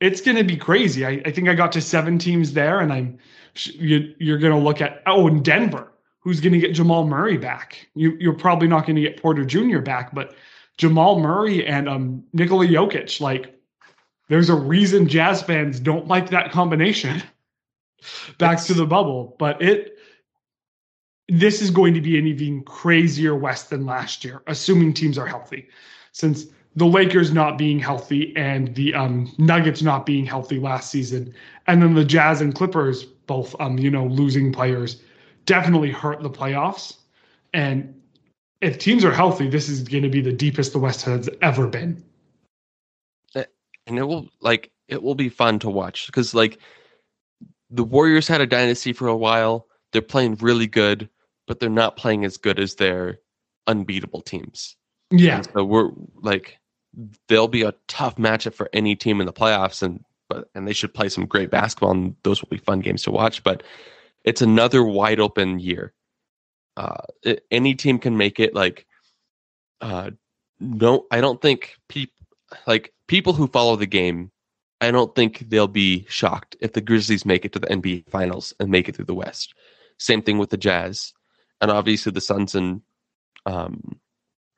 it's 0.00 0.20
going 0.20 0.36
to 0.36 0.44
be 0.44 0.56
crazy. 0.56 1.04
I, 1.04 1.20
I 1.24 1.32
think 1.32 1.48
I 1.48 1.54
got 1.54 1.72
to 1.72 1.80
seven 1.80 2.18
teams 2.18 2.52
there, 2.52 2.78
and 2.78 2.92
I'm 2.92 3.18
you, 3.54 4.14
you're 4.18 4.38
going 4.38 4.52
to 4.52 4.58
look 4.58 4.80
at 4.80 5.02
oh, 5.06 5.26
in 5.26 5.42
Denver 5.42 5.92
who's 6.28 6.40
going 6.40 6.52
to 6.52 6.58
get 6.58 6.74
Jamal 6.74 7.06
Murray 7.06 7.38
back. 7.38 7.88
You, 7.94 8.30
are 8.30 8.34
probably 8.34 8.68
not 8.68 8.84
going 8.84 8.96
to 8.96 9.00
get 9.00 9.16
Porter 9.16 9.46
Jr. 9.46 9.78
back, 9.78 10.14
but 10.14 10.34
Jamal 10.76 11.20
Murray 11.20 11.66
and 11.66 11.88
um, 11.88 12.22
Nikola 12.34 12.66
Jokic, 12.66 13.18
like, 13.18 13.58
there's 14.28 14.50
a 14.50 14.54
reason 14.54 15.08
Jazz 15.08 15.40
fans 15.40 15.80
don't 15.80 16.06
like 16.06 16.28
that 16.28 16.52
combination. 16.52 17.22
back 18.38 18.62
to 18.64 18.74
the 18.74 18.84
bubble, 18.84 19.36
but 19.38 19.62
it 19.62 19.96
this 21.30 21.62
is 21.62 21.70
going 21.70 21.94
to 21.94 22.00
be 22.02 22.18
an 22.18 22.26
even 22.26 22.62
crazier 22.62 23.34
West 23.34 23.70
than 23.70 23.86
last 23.86 24.22
year, 24.22 24.42
assuming 24.46 24.92
teams 24.92 25.16
are 25.16 25.26
healthy, 25.26 25.66
since 26.12 26.44
the 26.76 26.84
Lakers 26.84 27.32
not 27.32 27.56
being 27.56 27.78
healthy 27.78 28.36
and 28.36 28.74
the 28.74 28.94
um, 28.94 29.32
Nuggets 29.38 29.80
not 29.80 30.04
being 30.04 30.26
healthy 30.26 30.58
last 30.60 30.90
season, 30.90 31.32
and 31.66 31.82
then 31.82 31.94
the 31.94 32.04
Jazz 32.04 32.42
and 32.42 32.54
Clippers 32.54 33.04
both, 33.04 33.58
um, 33.60 33.78
you 33.78 33.90
know, 33.90 34.04
losing 34.04 34.52
players 34.52 35.00
definitely 35.48 35.90
hurt 35.90 36.22
the 36.22 36.30
playoffs. 36.30 36.94
And 37.54 38.00
if 38.60 38.78
teams 38.78 39.02
are 39.02 39.12
healthy, 39.12 39.48
this 39.48 39.68
is 39.68 39.82
going 39.82 40.02
to 40.02 40.10
be 40.10 40.20
the 40.20 40.32
deepest 40.32 40.72
the 40.72 40.78
West 40.78 41.02
has 41.06 41.28
ever 41.40 41.66
been. 41.66 42.04
Eh, 43.34 43.44
and 43.86 43.98
it 43.98 44.04
will 44.04 44.28
like 44.40 44.70
it 44.86 45.02
will 45.02 45.14
be 45.14 45.30
fun 45.30 45.58
to 45.60 45.70
watch 45.70 46.06
because 46.06 46.34
like 46.34 46.58
the 47.70 47.82
Warriors 47.82 48.28
had 48.28 48.40
a 48.40 48.46
dynasty 48.46 48.92
for 48.92 49.08
a 49.08 49.16
while. 49.16 49.66
They're 49.92 50.02
playing 50.02 50.36
really 50.36 50.66
good, 50.66 51.08
but 51.46 51.60
they're 51.60 51.70
not 51.70 51.96
playing 51.96 52.26
as 52.26 52.36
good 52.36 52.60
as 52.60 52.74
their 52.74 53.18
unbeatable 53.66 54.20
teams. 54.20 54.76
Yeah. 55.10 55.36
And 55.36 55.48
so 55.54 55.64
we're 55.64 55.90
like 56.16 56.58
they'll 57.28 57.48
be 57.48 57.62
a 57.62 57.74
tough 57.86 58.16
matchup 58.16 58.52
for 58.52 58.68
any 58.74 58.96
team 58.96 59.20
in 59.20 59.26
the 59.26 59.32
playoffs 59.32 59.82
and 59.82 60.04
but 60.28 60.50
and 60.54 60.68
they 60.68 60.74
should 60.74 60.92
play 60.92 61.08
some 61.08 61.24
great 61.24 61.50
basketball 61.50 61.92
and 61.92 62.16
those 62.22 62.42
will 62.42 62.50
be 62.50 62.58
fun 62.58 62.80
games 62.80 63.02
to 63.04 63.10
watch. 63.10 63.42
But 63.42 63.62
it's 64.24 64.42
another 64.42 64.82
wide 64.84 65.20
open 65.20 65.58
year. 65.58 65.92
Uh, 66.76 67.02
it, 67.22 67.44
any 67.50 67.74
team 67.74 67.98
can 67.98 68.16
make 68.16 68.38
it. 68.38 68.54
Like, 68.54 68.86
uh, 69.80 70.10
no, 70.60 71.06
I 71.10 71.20
don't 71.20 71.40
think 71.40 71.76
people 71.88 72.14
like 72.66 72.92
people 73.06 73.32
who 73.32 73.46
follow 73.48 73.76
the 73.76 73.86
game. 73.86 74.30
I 74.80 74.92
don't 74.92 75.12
think 75.14 75.48
they'll 75.48 75.66
be 75.66 76.06
shocked 76.08 76.56
if 76.60 76.72
the 76.72 76.80
Grizzlies 76.80 77.26
make 77.26 77.44
it 77.44 77.52
to 77.52 77.58
the 77.58 77.66
NBA 77.66 78.08
Finals 78.10 78.54
and 78.60 78.70
make 78.70 78.88
it 78.88 78.94
through 78.94 79.06
the 79.06 79.14
West. 79.14 79.54
Same 79.98 80.22
thing 80.22 80.38
with 80.38 80.50
the 80.50 80.56
Jazz, 80.56 81.12
and 81.60 81.70
obviously 81.70 82.12
the 82.12 82.20
Suns 82.20 82.54
and 82.54 82.80
um, 83.44 83.98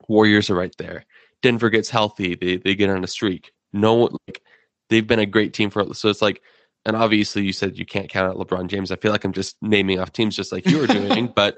Warriors 0.07 0.49
are 0.49 0.55
right 0.55 0.75
there. 0.77 1.05
Denver 1.41 1.71
gets 1.71 1.89
healthy, 1.89 2.35
they 2.35 2.57
they 2.57 2.75
get 2.75 2.89
on 2.89 3.03
a 3.03 3.07
streak. 3.07 3.51
No, 3.73 4.09
like 4.27 4.41
they've 4.89 5.07
been 5.07 5.19
a 5.19 5.25
great 5.25 5.53
team 5.53 5.69
for 5.69 5.93
so 5.93 6.09
it's 6.09 6.21
like 6.21 6.41
and 6.85 6.95
obviously 6.95 7.43
you 7.43 7.53
said 7.53 7.77
you 7.77 7.85
can't 7.85 8.09
count 8.09 8.29
out 8.29 8.37
LeBron 8.37 8.67
James. 8.67 8.91
I 8.91 8.95
feel 8.95 9.11
like 9.11 9.23
I'm 9.23 9.33
just 9.33 9.55
naming 9.61 9.99
off 9.99 10.11
teams 10.11 10.35
just 10.35 10.51
like 10.51 10.65
you 10.65 10.77
were 10.77 10.87
doing, 10.87 11.31
but 11.35 11.57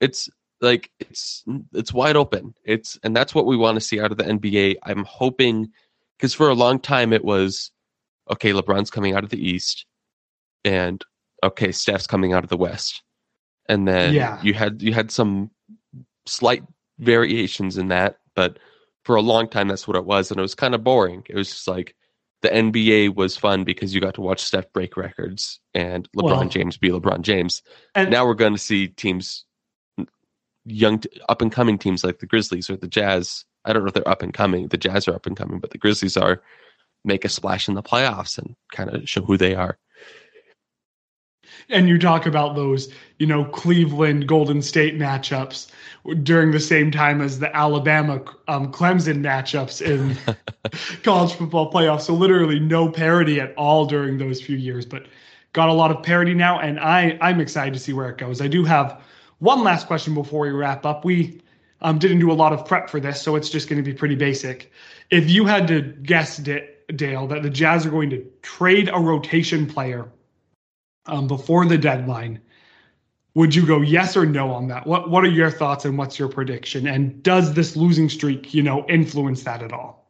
it's 0.00 0.28
like 0.60 0.90
it's 1.00 1.44
it's 1.72 1.92
wide 1.92 2.16
open. 2.16 2.54
It's 2.64 2.98
and 3.02 3.14
that's 3.16 3.34
what 3.34 3.46
we 3.46 3.56
want 3.56 3.76
to 3.76 3.80
see 3.80 4.00
out 4.00 4.12
of 4.12 4.18
the 4.18 4.24
NBA. 4.24 4.76
I'm 4.84 5.04
hoping 5.04 5.70
because 6.16 6.34
for 6.34 6.48
a 6.48 6.54
long 6.54 6.78
time 6.78 7.12
it 7.12 7.24
was 7.24 7.70
okay, 8.30 8.52
LeBron's 8.52 8.90
coming 8.90 9.14
out 9.14 9.24
of 9.24 9.30
the 9.30 9.44
East, 9.44 9.84
and 10.64 11.02
okay, 11.42 11.72
Steph's 11.72 12.06
coming 12.06 12.32
out 12.32 12.44
of 12.44 12.50
the 12.50 12.56
West, 12.56 13.02
and 13.68 13.86
then 13.86 14.14
Yeah. 14.14 14.40
you 14.42 14.54
had 14.54 14.80
you 14.80 14.92
had 14.94 15.10
some 15.10 15.50
slight 16.26 16.62
variations 16.98 17.76
in 17.76 17.88
that, 17.88 18.18
but 18.34 18.58
for 19.04 19.16
a 19.16 19.20
long 19.22 19.48
time 19.48 19.66
that's 19.68 19.88
what 19.88 19.96
it 19.96 20.04
was, 20.04 20.30
and 20.30 20.38
it 20.38 20.42
was 20.42 20.54
kind 20.54 20.74
of 20.74 20.84
boring. 20.84 21.24
It 21.28 21.34
was 21.34 21.50
just 21.50 21.68
like 21.68 21.94
the 22.42 22.48
NBA 22.48 23.14
was 23.14 23.36
fun 23.36 23.64
because 23.64 23.94
you 23.94 24.00
got 24.00 24.14
to 24.14 24.20
watch 24.20 24.42
Steph 24.42 24.72
break 24.72 24.96
records 24.96 25.60
and 25.74 26.08
LeBron 26.16 26.24
Well- 26.24 26.48
James 26.48 26.76
be 26.76 26.90
LeBron 26.90 27.22
James. 27.22 27.62
And 27.94 28.10
now 28.10 28.26
we're 28.26 28.34
going 28.34 28.52
to 28.54 28.58
see 28.58 28.88
teams 28.88 29.44
young 30.64 30.98
t- 31.00 31.20
up 31.28 31.42
and 31.42 31.50
coming 31.50 31.78
teams 31.78 32.04
like 32.04 32.18
the 32.18 32.26
grizzlies 32.26 32.70
or 32.70 32.76
the 32.76 32.86
jazz 32.86 33.44
i 33.64 33.72
don't 33.72 33.82
know 33.82 33.88
if 33.88 33.94
they're 33.94 34.08
up 34.08 34.22
and 34.22 34.32
coming 34.32 34.68
the 34.68 34.76
jazz 34.76 35.08
are 35.08 35.14
up 35.14 35.26
and 35.26 35.36
coming 35.36 35.58
but 35.58 35.70
the 35.70 35.78
grizzlies 35.78 36.16
are 36.16 36.40
make 37.04 37.24
a 37.24 37.28
splash 37.28 37.68
in 37.68 37.74
the 37.74 37.82
playoffs 37.82 38.38
and 38.38 38.54
kind 38.72 38.88
of 38.90 39.08
show 39.08 39.22
who 39.22 39.36
they 39.36 39.54
are 39.54 39.78
and 41.68 41.88
you 41.88 41.98
talk 41.98 42.26
about 42.26 42.54
those, 42.54 42.92
you 43.18 43.26
know, 43.26 43.44
Cleveland 43.44 44.28
Golden 44.28 44.62
State 44.62 44.98
matchups 44.98 45.68
during 46.22 46.50
the 46.50 46.60
same 46.60 46.90
time 46.90 47.20
as 47.20 47.38
the 47.38 47.54
Alabama 47.54 48.22
um, 48.48 48.72
Clemson 48.72 49.20
matchups 49.20 49.80
in 49.80 50.16
college 51.02 51.32
football 51.32 51.72
playoffs. 51.72 52.02
So 52.02 52.14
literally 52.14 52.58
no 52.58 52.88
parity 52.90 53.40
at 53.40 53.54
all 53.56 53.86
during 53.86 54.18
those 54.18 54.40
few 54.40 54.56
years, 54.56 54.84
but 54.84 55.06
got 55.52 55.68
a 55.68 55.72
lot 55.72 55.90
of 55.90 56.02
parity 56.02 56.34
now, 56.34 56.58
and 56.58 56.80
I 56.80 57.18
I'm 57.20 57.40
excited 57.40 57.74
to 57.74 57.80
see 57.80 57.92
where 57.92 58.08
it 58.08 58.18
goes. 58.18 58.40
I 58.40 58.48
do 58.48 58.64
have 58.64 59.00
one 59.38 59.62
last 59.62 59.86
question 59.86 60.14
before 60.14 60.40
we 60.42 60.50
wrap 60.50 60.86
up. 60.86 61.04
We 61.04 61.40
um, 61.82 61.98
didn't 61.98 62.20
do 62.20 62.30
a 62.30 62.34
lot 62.34 62.52
of 62.52 62.64
prep 62.64 62.88
for 62.88 63.00
this, 63.00 63.20
so 63.20 63.36
it's 63.36 63.50
just 63.50 63.68
going 63.68 63.82
to 63.82 63.88
be 63.88 63.96
pretty 63.96 64.14
basic. 64.14 64.70
If 65.10 65.28
you 65.28 65.44
had 65.44 65.68
to 65.68 65.82
guess, 65.82 66.38
D- 66.38 66.66
Dale, 66.94 67.26
that 67.26 67.42
the 67.42 67.50
Jazz 67.50 67.84
are 67.86 67.90
going 67.90 68.10
to 68.10 68.24
trade 68.42 68.88
a 68.92 68.98
rotation 68.98 69.66
player 69.66 70.08
um, 71.06 71.26
before 71.26 71.66
the 71.66 71.78
deadline, 71.78 72.40
would 73.34 73.54
you 73.54 73.66
go 73.66 73.80
yes 73.80 74.16
or 74.16 74.26
no 74.26 74.50
on 74.52 74.68
that? 74.68 74.86
What 74.86 75.10
What 75.10 75.24
are 75.24 75.30
your 75.30 75.50
thoughts 75.50 75.84
and 75.84 75.96
what's 75.98 76.18
your 76.18 76.28
prediction? 76.28 76.86
And 76.86 77.22
does 77.22 77.54
this 77.54 77.76
losing 77.76 78.08
streak, 78.08 78.52
you 78.54 78.62
know, 78.62 78.84
influence 78.88 79.42
that 79.44 79.62
at 79.62 79.72
all? 79.72 80.00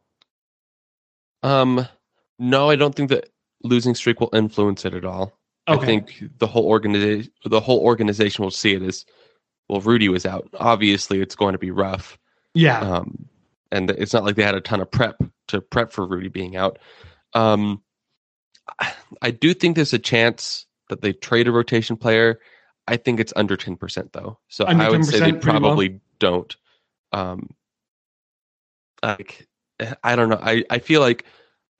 um 1.44 1.84
no 2.38 2.70
i 2.70 2.76
don't 2.76 2.94
think 2.94 3.08
that 3.10 3.28
losing 3.64 3.96
streak 3.96 4.20
will 4.20 4.30
influence 4.32 4.84
it 4.84 4.94
at 4.94 5.04
all 5.04 5.36
Okay. 5.68 5.82
i 5.82 5.84
think 5.84 6.22
the 6.38 6.46
whole 6.46 6.66
organization 6.66 7.32
the 7.44 7.58
whole 7.58 7.80
organization 7.80 8.44
will 8.44 8.52
see 8.52 8.74
it 8.74 8.82
as 8.82 9.04
well 9.68 9.80
rudy 9.80 10.08
was 10.08 10.24
out 10.24 10.48
obviously 10.60 11.20
it's 11.20 11.34
going 11.34 11.50
to 11.52 11.58
be 11.58 11.72
rough 11.72 12.16
yeah, 12.54 12.78
um, 12.78 13.28
and 13.72 13.90
it's 13.90 14.12
not 14.12 14.22
like 14.22 14.36
they 14.36 14.44
had 14.44 14.54
a 14.54 14.60
ton 14.60 14.80
of 14.80 14.88
prep 14.88 15.20
to 15.48 15.60
prep 15.60 15.90
for 15.90 16.06
Rudy 16.06 16.28
being 16.28 16.54
out. 16.54 16.78
Um, 17.32 17.82
I- 18.78 18.92
I 19.22 19.30
do 19.32 19.52
think 19.54 19.74
there's 19.74 19.94
a 19.94 19.98
chance 19.98 20.66
that 20.92 21.00
they 21.00 21.12
trade 21.12 21.48
a 21.48 21.52
rotation 21.52 21.96
player. 21.96 22.38
I 22.86 22.96
think 22.96 23.18
it's 23.18 23.32
under 23.36 23.56
ten 23.56 23.76
percent 23.76 24.12
though, 24.12 24.38
so 24.48 24.66
Under 24.66 24.84
I 24.84 24.90
would 24.90 25.04
say 25.04 25.20
they 25.20 25.32
10%, 25.32 25.40
probably 25.40 26.00
don't. 26.18 26.54
Um, 27.12 27.50
like 29.02 29.46
I 30.02 30.16
don't 30.16 30.28
know. 30.28 30.40
I 30.42 30.64
I 30.70 30.78
feel 30.78 31.00
like 31.00 31.24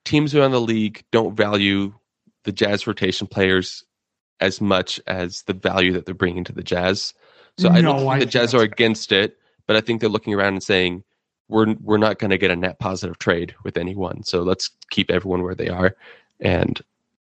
teams 0.05 0.33
around 0.33 0.51
the 0.51 0.61
league 0.61 1.03
don't 1.11 1.35
value 1.35 1.93
the 2.43 2.51
Jazz 2.51 2.87
rotation 2.87 3.27
players 3.27 3.83
as 4.39 4.59
much 4.59 4.99
as 5.07 5.43
the 5.43 5.53
value 5.53 5.93
that 5.93 6.05
they're 6.05 6.15
bringing 6.15 6.43
to 6.45 6.53
the 6.53 6.63
Jazz. 6.63 7.13
So 7.57 7.69
I 7.69 7.81
don't 7.81 7.99
think 7.99 8.09
I 8.09 8.19
the 8.19 8.25
Jazz 8.25 8.53
are 8.55 8.63
against 8.63 9.11
it, 9.11 9.37
but 9.67 9.75
I 9.75 9.81
think 9.81 10.01
they're 10.01 10.09
looking 10.09 10.33
around 10.33 10.53
and 10.53 10.63
saying 10.63 11.03
we're 11.49 11.75
we're 11.81 11.97
not 11.97 12.17
going 12.17 12.31
to 12.31 12.37
get 12.37 12.51
a 12.51 12.55
net 12.55 12.79
positive 12.79 13.19
trade 13.19 13.53
with 13.63 13.77
anyone. 13.77 14.23
So 14.23 14.41
let's 14.41 14.71
keep 14.89 15.11
everyone 15.11 15.43
where 15.43 15.55
they 15.55 15.69
are. 15.69 15.95
And 16.39 16.81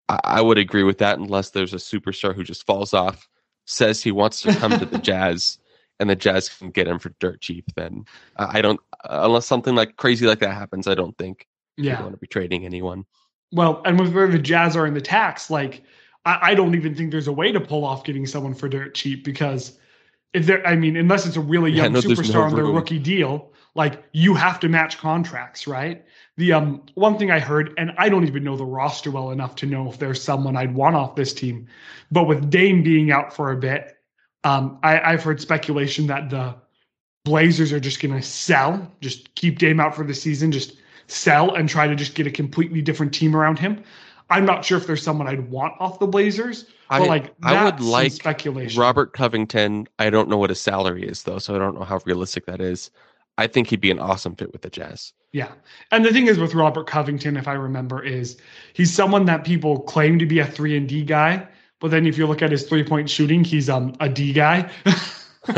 I, 0.08 0.20
I 0.24 0.40
would 0.40 0.58
agree 0.58 0.82
with 0.82 0.98
that 0.98 1.18
unless 1.18 1.50
there's 1.50 1.74
a 1.74 1.78
superstar 1.78 2.34
who 2.34 2.44
just 2.44 2.66
falls 2.66 2.94
off, 2.94 3.28
says 3.66 4.02
he 4.02 4.12
wants 4.12 4.42
to 4.42 4.54
come 4.54 4.78
to 4.78 4.86
the 4.86 4.98
Jazz, 5.02 5.58
and 5.98 6.10
the 6.10 6.16
Jazz 6.16 6.48
can 6.48 6.70
get 6.70 6.88
him 6.88 6.98
for 6.98 7.10
dirt 7.20 7.40
cheap. 7.40 7.64
Then 7.74 8.04
I 8.36 8.60
don't 8.60 8.80
unless 9.08 9.46
something 9.46 9.74
like 9.74 9.96
crazy 9.96 10.26
like 10.26 10.40
that 10.40 10.54
happens. 10.54 10.86
I 10.86 10.94
don't 10.94 11.16
think 11.18 11.46
yeah. 11.76 11.94
they're 11.94 12.02
going 12.02 12.12
to 12.12 12.18
be 12.18 12.26
trading 12.26 12.64
anyone. 12.64 13.04
Well, 13.52 13.82
and 13.84 13.98
with 13.98 14.12
where 14.12 14.28
the 14.28 14.38
Jazz 14.38 14.76
are 14.76 14.86
in 14.86 14.94
the 14.94 15.00
tax, 15.00 15.50
like 15.50 15.82
I, 16.24 16.50
I 16.50 16.54
don't 16.54 16.74
even 16.74 16.94
think 16.94 17.10
there's 17.10 17.28
a 17.28 17.32
way 17.32 17.52
to 17.52 17.60
pull 17.60 17.84
off 17.84 18.04
getting 18.04 18.26
someone 18.26 18.54
for 18.54 18.68
dirt 18.68 18.94
cheap 18.94 19.24
because 19.24 19.78
if 20.32 20.46
there, 20.46 20.66
I 20.66 20.76
mean, 20.76 20.96
unless 20.96 21.26
it's 21.26 21.36
a 21.36 21.40
really 21.40 21.70
Yeah, 21.72 21.84
young 21.84 21.94
no, 21.94 22.00
superstar 22.00 22.34
no 22.34 22.42
on 22.42 22.54
their 22.54 22.64
rookie 22.64 22.98
deal, 22.98 23.52
like 23.76 24.02
you 24.12 24.34
have 24.34 24.58
to 24.60 24.68
match 24.68 24.98
contracts, 24.98 25.66
right? 25.66 26.04
The 26.36 26.52
um 26.52 26.82
one 26.94 27.18
thing 27.18 27.30
I 27.30 27.38
heard, 27.38 27.74
and 27.78 27.92
I 27.98 28.08
don't 28.08 28.26
even 28.26 28.42
know 28.42 28.56
the 28.56 28.64
roster 28.64 29.10
well 29.10 29.30
enough 29.30 29.54
to 29.56 29.66
know 29.66 29.88
if 29.88 29.98
there's 29.98 30.22
someone 30.22 30.56
I'd 30.56 30.74
want 30.74 30.96
off 30.96 31.14
this 31.14 31.32
team, 31.32 31.68
but 32.10 32.24
with 32.24 32.50
Dame 32.50 32.82
being 32.82 33.10
out 33.10 33.34
for 33.34 33.52
a 33.52 33.56
bit, 33.56 33.96
um, 34.44 34.78
I, 34.82 35.00
I've 35.00 35.22
heard 35.22 35.40
speculation 35.40 36.06
that 36.08 36.30
the 36.30 36.54
Blazers 37.24 37.72
are 37.72 37.80
just 37.80 38.00
gonna 38.00 38.22
sell, 38.22 38.90
just 39.00 39.34
keep 39.34 39.58
Dame 39.58 39.80
out 39.80 39.94
for 39.94 40.04
the 40.04 40.14
season, 40.14 40.52
just 40.52 40.74
sell 41.06 41.54
and 41.54 41.68
try 41.68 41.86
to 41.86 41.94
just 41.94 42.14
get 42.14 42.26
a 42.26 42.30
completely 42.30 42.82
different 42.82 43.12
team 43.12 43.36
around 43.36 43.58
him. 43.58 43.82
I'm 44.28 44.44
not 44.44 44.64
sure 44.64 44.76
if 44.76 44.86
there's 44.86 45.02
someone 45.02 45.28
I'd 45.28 45.50
want 45.50 45.74
off 45.78 46.00
the 46.00 46.06
Blazers, 46.06 46.64
but 46.88 47.02
I 47.02 47.06
like 47.06 47.34
I 47.42 47.64
would 47.64 47.80
like 47.80 48.12
speculation. 48.12 48.80
Robert 48.80 49.12
Covington. 49.12 49.86
I 49.98 50.10
don't 50.10 50.28
know 50.28 50.36
what 50.36 50.50
his 50.50 50.60
salary 50.60 51.06
is 51.06 51.22
though, 51.22 51.38
so 51.38 51.54
I 51.54 51.58
don't 51.58 51.76
know 51.76 51.84
how 51.84 52.00
realistic 52.04 52.46
that 52.46 52.60
is. 52.60 52.90
I 53.38 53.46
think 53.46 53.68
he'd 53.68 53.80
be 53.80 53.90
an 53.90 53.98
awesome 53.98 54.34
fit 54.36 54.52
with 54.52 54.62
the 54.62 54.70
Jazz. 54.70 55.12
Yeah. 55.32 55.52
And 55.90 56.04
the 56.04 56.12
thing 56.12 56.26
is 56.26 56.38
with 56.38 56.54
Robert 56.54 56.86
Covington, 56.86 57.36
if 57.36 57.46
I 57.46 57.52
remember, 57.52 58.02
is 58.02 58.38
he's 58.72 58.92
someone 58.92 59.26
that 59.26 59.44
people 59.44 59.80
claim 59.80 60.18
to 60.18 60.26
be 60.26 60.38
a 60.38 60.46
three 60.46 60.76
and 60.76 60.88
D 60.88 61.04
guy, 61.04 61.46
but 61.80 61.90
then 61.90 62.06
if 62.06 62.16
you 62.16 62.26
look 62.26 62.40
at 62.40 62.50
his 62.50 62.62
three 62.64 62.82
point 62.84 63.10
shooting, 63.10 63.44
he's 63.44 63.68
um 63.68 63.94
a 64.00 64.08
D 64.08 64.32
guy. 64.32 64.70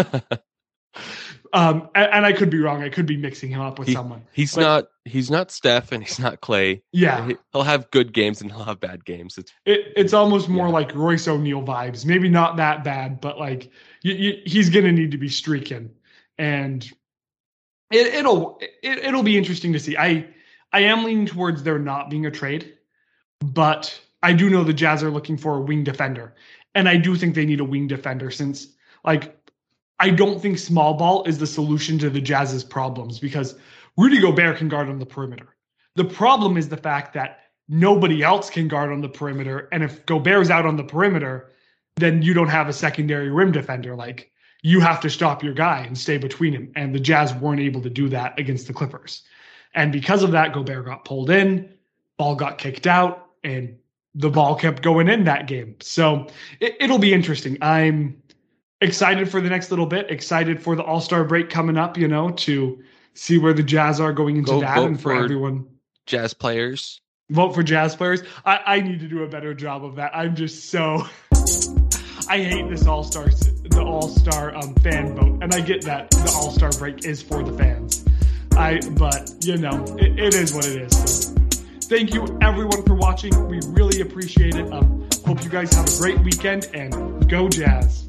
um 1.53 1.89
and, 1.95 2.13
and 2.13 2.27
I 2.27 2.33
could 2.33 2.51
be 2.51 2.59
wrong. 2.59 2.83
I 2.83 2.89
could 2.89 3.07
be 3.07 3.17
mixing 3.17 3.51
him 3.51 3.61
up 3.61 3.79
with 3.79 3.89
He- 3.89 3.95
someone. 3.95 4.23
He's 4.33 4.55
But- 4.55 4.61
not 4.63 4.85
he's 5.05 5.31
not 5.31 5.51
Steph 5.51 5.93
and 5.93 6.03
he's 6.03 6.19
not 6.19 6.41
Clay. 6.41 6.83
Yeah. 6.93 7.27
He- 7.29 7.37
He'll 7.53 7.63
have 7.63 7.91
good 7.91 8.13
games 8.13 8.41
and 8.41 8.51
he'll 8.51 8.65
have 8.65 8.81
bad 8.81 9.05
games. 9.05 9.39
It's 9.39 9.53
It, 9.65 9.93
it's 9.97 10.13
almost 10.13 10.49
more 10.49 10.67
Yeah. 10.67 10.73
like 10.73 10.95
Royce 10.95 11.29
O'Neale 11.29 11.63
vibes. 11.63 12.05
Maybe 12.05 12.29
not 12.29 12.57
that 12.57 12.83
bad, 12.85 13.21
but 13.21 13.39
like 13.39 13.71
you, 14.03 14.15
you, 14.15 14.43
he's 14.45 14.69
going 14.71 14.85
to 14.85 14.93
need 14.93 15.13
to 15.13 15.19
be 15.19 15.29
streaking, 15.29 15.91
and 16.37 16.89
it, 17.91 18.15
it'll 18.15 18.59
it, 18.61 18.99
it'll 18.99 19.23
be 19.23 19.39
interesting 19.39 19.73
to 19.73 19.81
see. 19.81 19.97
I 19.97 20.27
I 20.73 20.81
am 20.81 21.05
leaning 21.05 21.27
towards 21.27 21.63
there 21.63 21.79
not 21.79 22.11
being 22.11 22.27
a 22.27 22.31
trade, 22.31 22.75
but 23.41 23.99
I 24.23 24.33
do 24.33 24.51
know 24.51 24.65
the 24.65 24.73
Jazz 24.73 25.03
are 25.03 25.11
looking 25.11 25.37
for 25.37 25.57
a 25.57 25.61
wing 25.61 25.85
defender, 25.85 26.35
and 26.75 26.89
I 26.89 26.97
do 26.97 27.17
think 27.17 27.35
they 27.35 27.47
need 27.47 27.61
a 27.61 27.65
wing 27.65 27.87
defender 27.87 28.31
since 28.31 28.69
like 29.05 29.35
I 30.01 30.11
don't 30.11 30.41
think 30.41 30.59
small 30.59 30.95
ball 30.95 31.25
is 31.25 31.39
the 31.39 31.47
solution 31.47 31.99
to 31.99 32.11
the 32.11 32.21
Jazz's 32.21 32.65
problems 32.65 33.19
because 33.19 33.57
Rudy 33.97 34.21
Gobert 34.21 34.59
can 34.59 34.69
guard 34.69 34.89
on 34.89 34.99
the 34.99 35.07
perimeter. 35.07 35.57
The 35.97 36.05
problem 36.05 36.57
is 36.57 36.69
the 36.69 36.77
fact 36.77 37.15
that 37.15 37.41
nobody 37.69 38.23
else 38.23 38.49
can 38.49 38.69
guard 38.69 38.93
on 38.93 39.01
the 39.01 39.09
perimeter. 39.09 39.69
And 39.73 39.83
if 39.83 40.07
Gobert's 40.07 40.51
out 40.51 40.67
on 40.67 40.77
the 40.77 40.85
perimeter, 40.85 41.51
then 41.97 42.23
you 42.23 42.33
don't 42.33 42.49
have 42.49 42.69
a 42.69 42.73
secondary 42.73 43.31
rim 43.31 43.51
defender. 43.51 43.97
Like 43.97 44.31
you 44.63 44.81
have 44.81 45.01
to 45.01 45.11
stop 45.11 45.43
your 45.43 45.55
guy 45.55 45.81
and 45.87 45.97
stay 45.97 46.19
between 46.19 46.53
him. 46.53 46.73
And 46.75 46.95
the 46.95 47.01
Jazz 47.01 47.33
weren't 47.35 47.61
able 47.61 47.81
to 47.83 47.91
do 47.91 48.09
that 48.11 48.39
against 48.39 48.67
the 48.67 48.73
Clippers. 48.73 49.23
And 49.75 49.93
because 49.93 50.23
of 50.23 50.33
that, 50.33 50.53
Gobert 50.53 50.87
got 50.87 51.05
pulled 51.05 51.31
in, 51.31 51.73
ball 52.17 52.35
got 52.35 52.59
kicked 52.59 52.87
out, 52.87 53.27
and 53.45 53.77
the 54.15 54.31
ball 54.31 54.57
kept 54.57 54.83
going 54.83 55.09
in 55.09 55.25
that 55.25 55.47
game. 55.47 55.77
So 55.81 56.27
it, 56.61 56.77
it'll 56.81 56.99
be 56.99 57.13
interesting. 57.13 57.59
I'm 57.61 58.21
excited 58.81 59.31
for 59.31 59.41
the 59.41 59.49
next 59.49 59.71
little 59.71 59.87
bit, 59.87 60.11
excited 60.11 60.61
for 60.61 60.75
the 60.75 60.83
All 60.83 61.01
Star 61.01 61.23
break 61.25 61.51
coming 61.51 61.77
up, 61.77 61.97
you 61.97 62.09
know, 62.09 62.31
to 62.31 62.83
see 63.15 63.39
where 63.39 63.53
the 63.53 63.63
Jazz 63.63 64.01
are 64.01 64.13
going 64.13 64.37
into 64.39 64.53
Go 64.53 64.61
that 64.61 64.79
and 64.79 64.97
for 65.01 65.15
for- 65.15 65.25
everyone 65.25 65.67
Jazz 66.07 66.33
players. 66.35 67.01
vote 67.31 67.55
for 67.55 67.63
jazz 67.63 67.95
players. 67.95 68.23
I, 68.47 68.61
I 68.65 68.81
need 68.81 68.99
to 69.01 69.09
do 69.09 69.23
a 69.25 69.29
better 69.29 69.53
job 69.53 69.85
of 69.85 69.97
that. 69.97 70.11
I'm 70.17 70.35
just 70.35 70.71
so 70.71 71.05
I 72.29 72.39
hate 72.39 72.69
this 72.71 72.87
all 72.87 73.05
star 73.05 73.31
the 73.79 73.85
all 73.85 74.09
star 74.09 74.57
um, 74.57 74.75
fan 74.77 75.15
vote, 75.15 75.39
and 75.41 75.55
I 75.55 75.61
get 75.61 75.83
that 75.83 76.11
the 76.11 76.33
all 76.35 76.51
star 76.51 76.71
break 76.73 77.05
is 77.05 77.23
for 77.23 77.45
the 77.45 77.57
fans. 77.57 78.05
I 78.57 78.81
but 78.93 79.33
you 79.43 79.57
know 79.57 79.85
it, 79.97 80.19
it 80.19 80.35
is 80.35 80.53
what 80.53 80.67
it 80.67 80.83
is. 80.83 81.33
Thank 81.83 82.13
you 82.13 82.27
everyone 82.43 82.83
for 82.83 82.95
watching. 82.95 83.33
We 83.49 83.61
really 83.69 84.01
appreciate 84.01 84.57
it. 84.57 84.73
Um, 84.73 85.09
hope 85.25 85.45
you 85.45 85.51
guys 85.51 85.73
have 85.75 85.87
a 85.87 85.97
great 85.99 86.19
weekend 86.21 86.69
and 86.75 87.31
go 87.31 87.49
Jazz. 87.49 88.09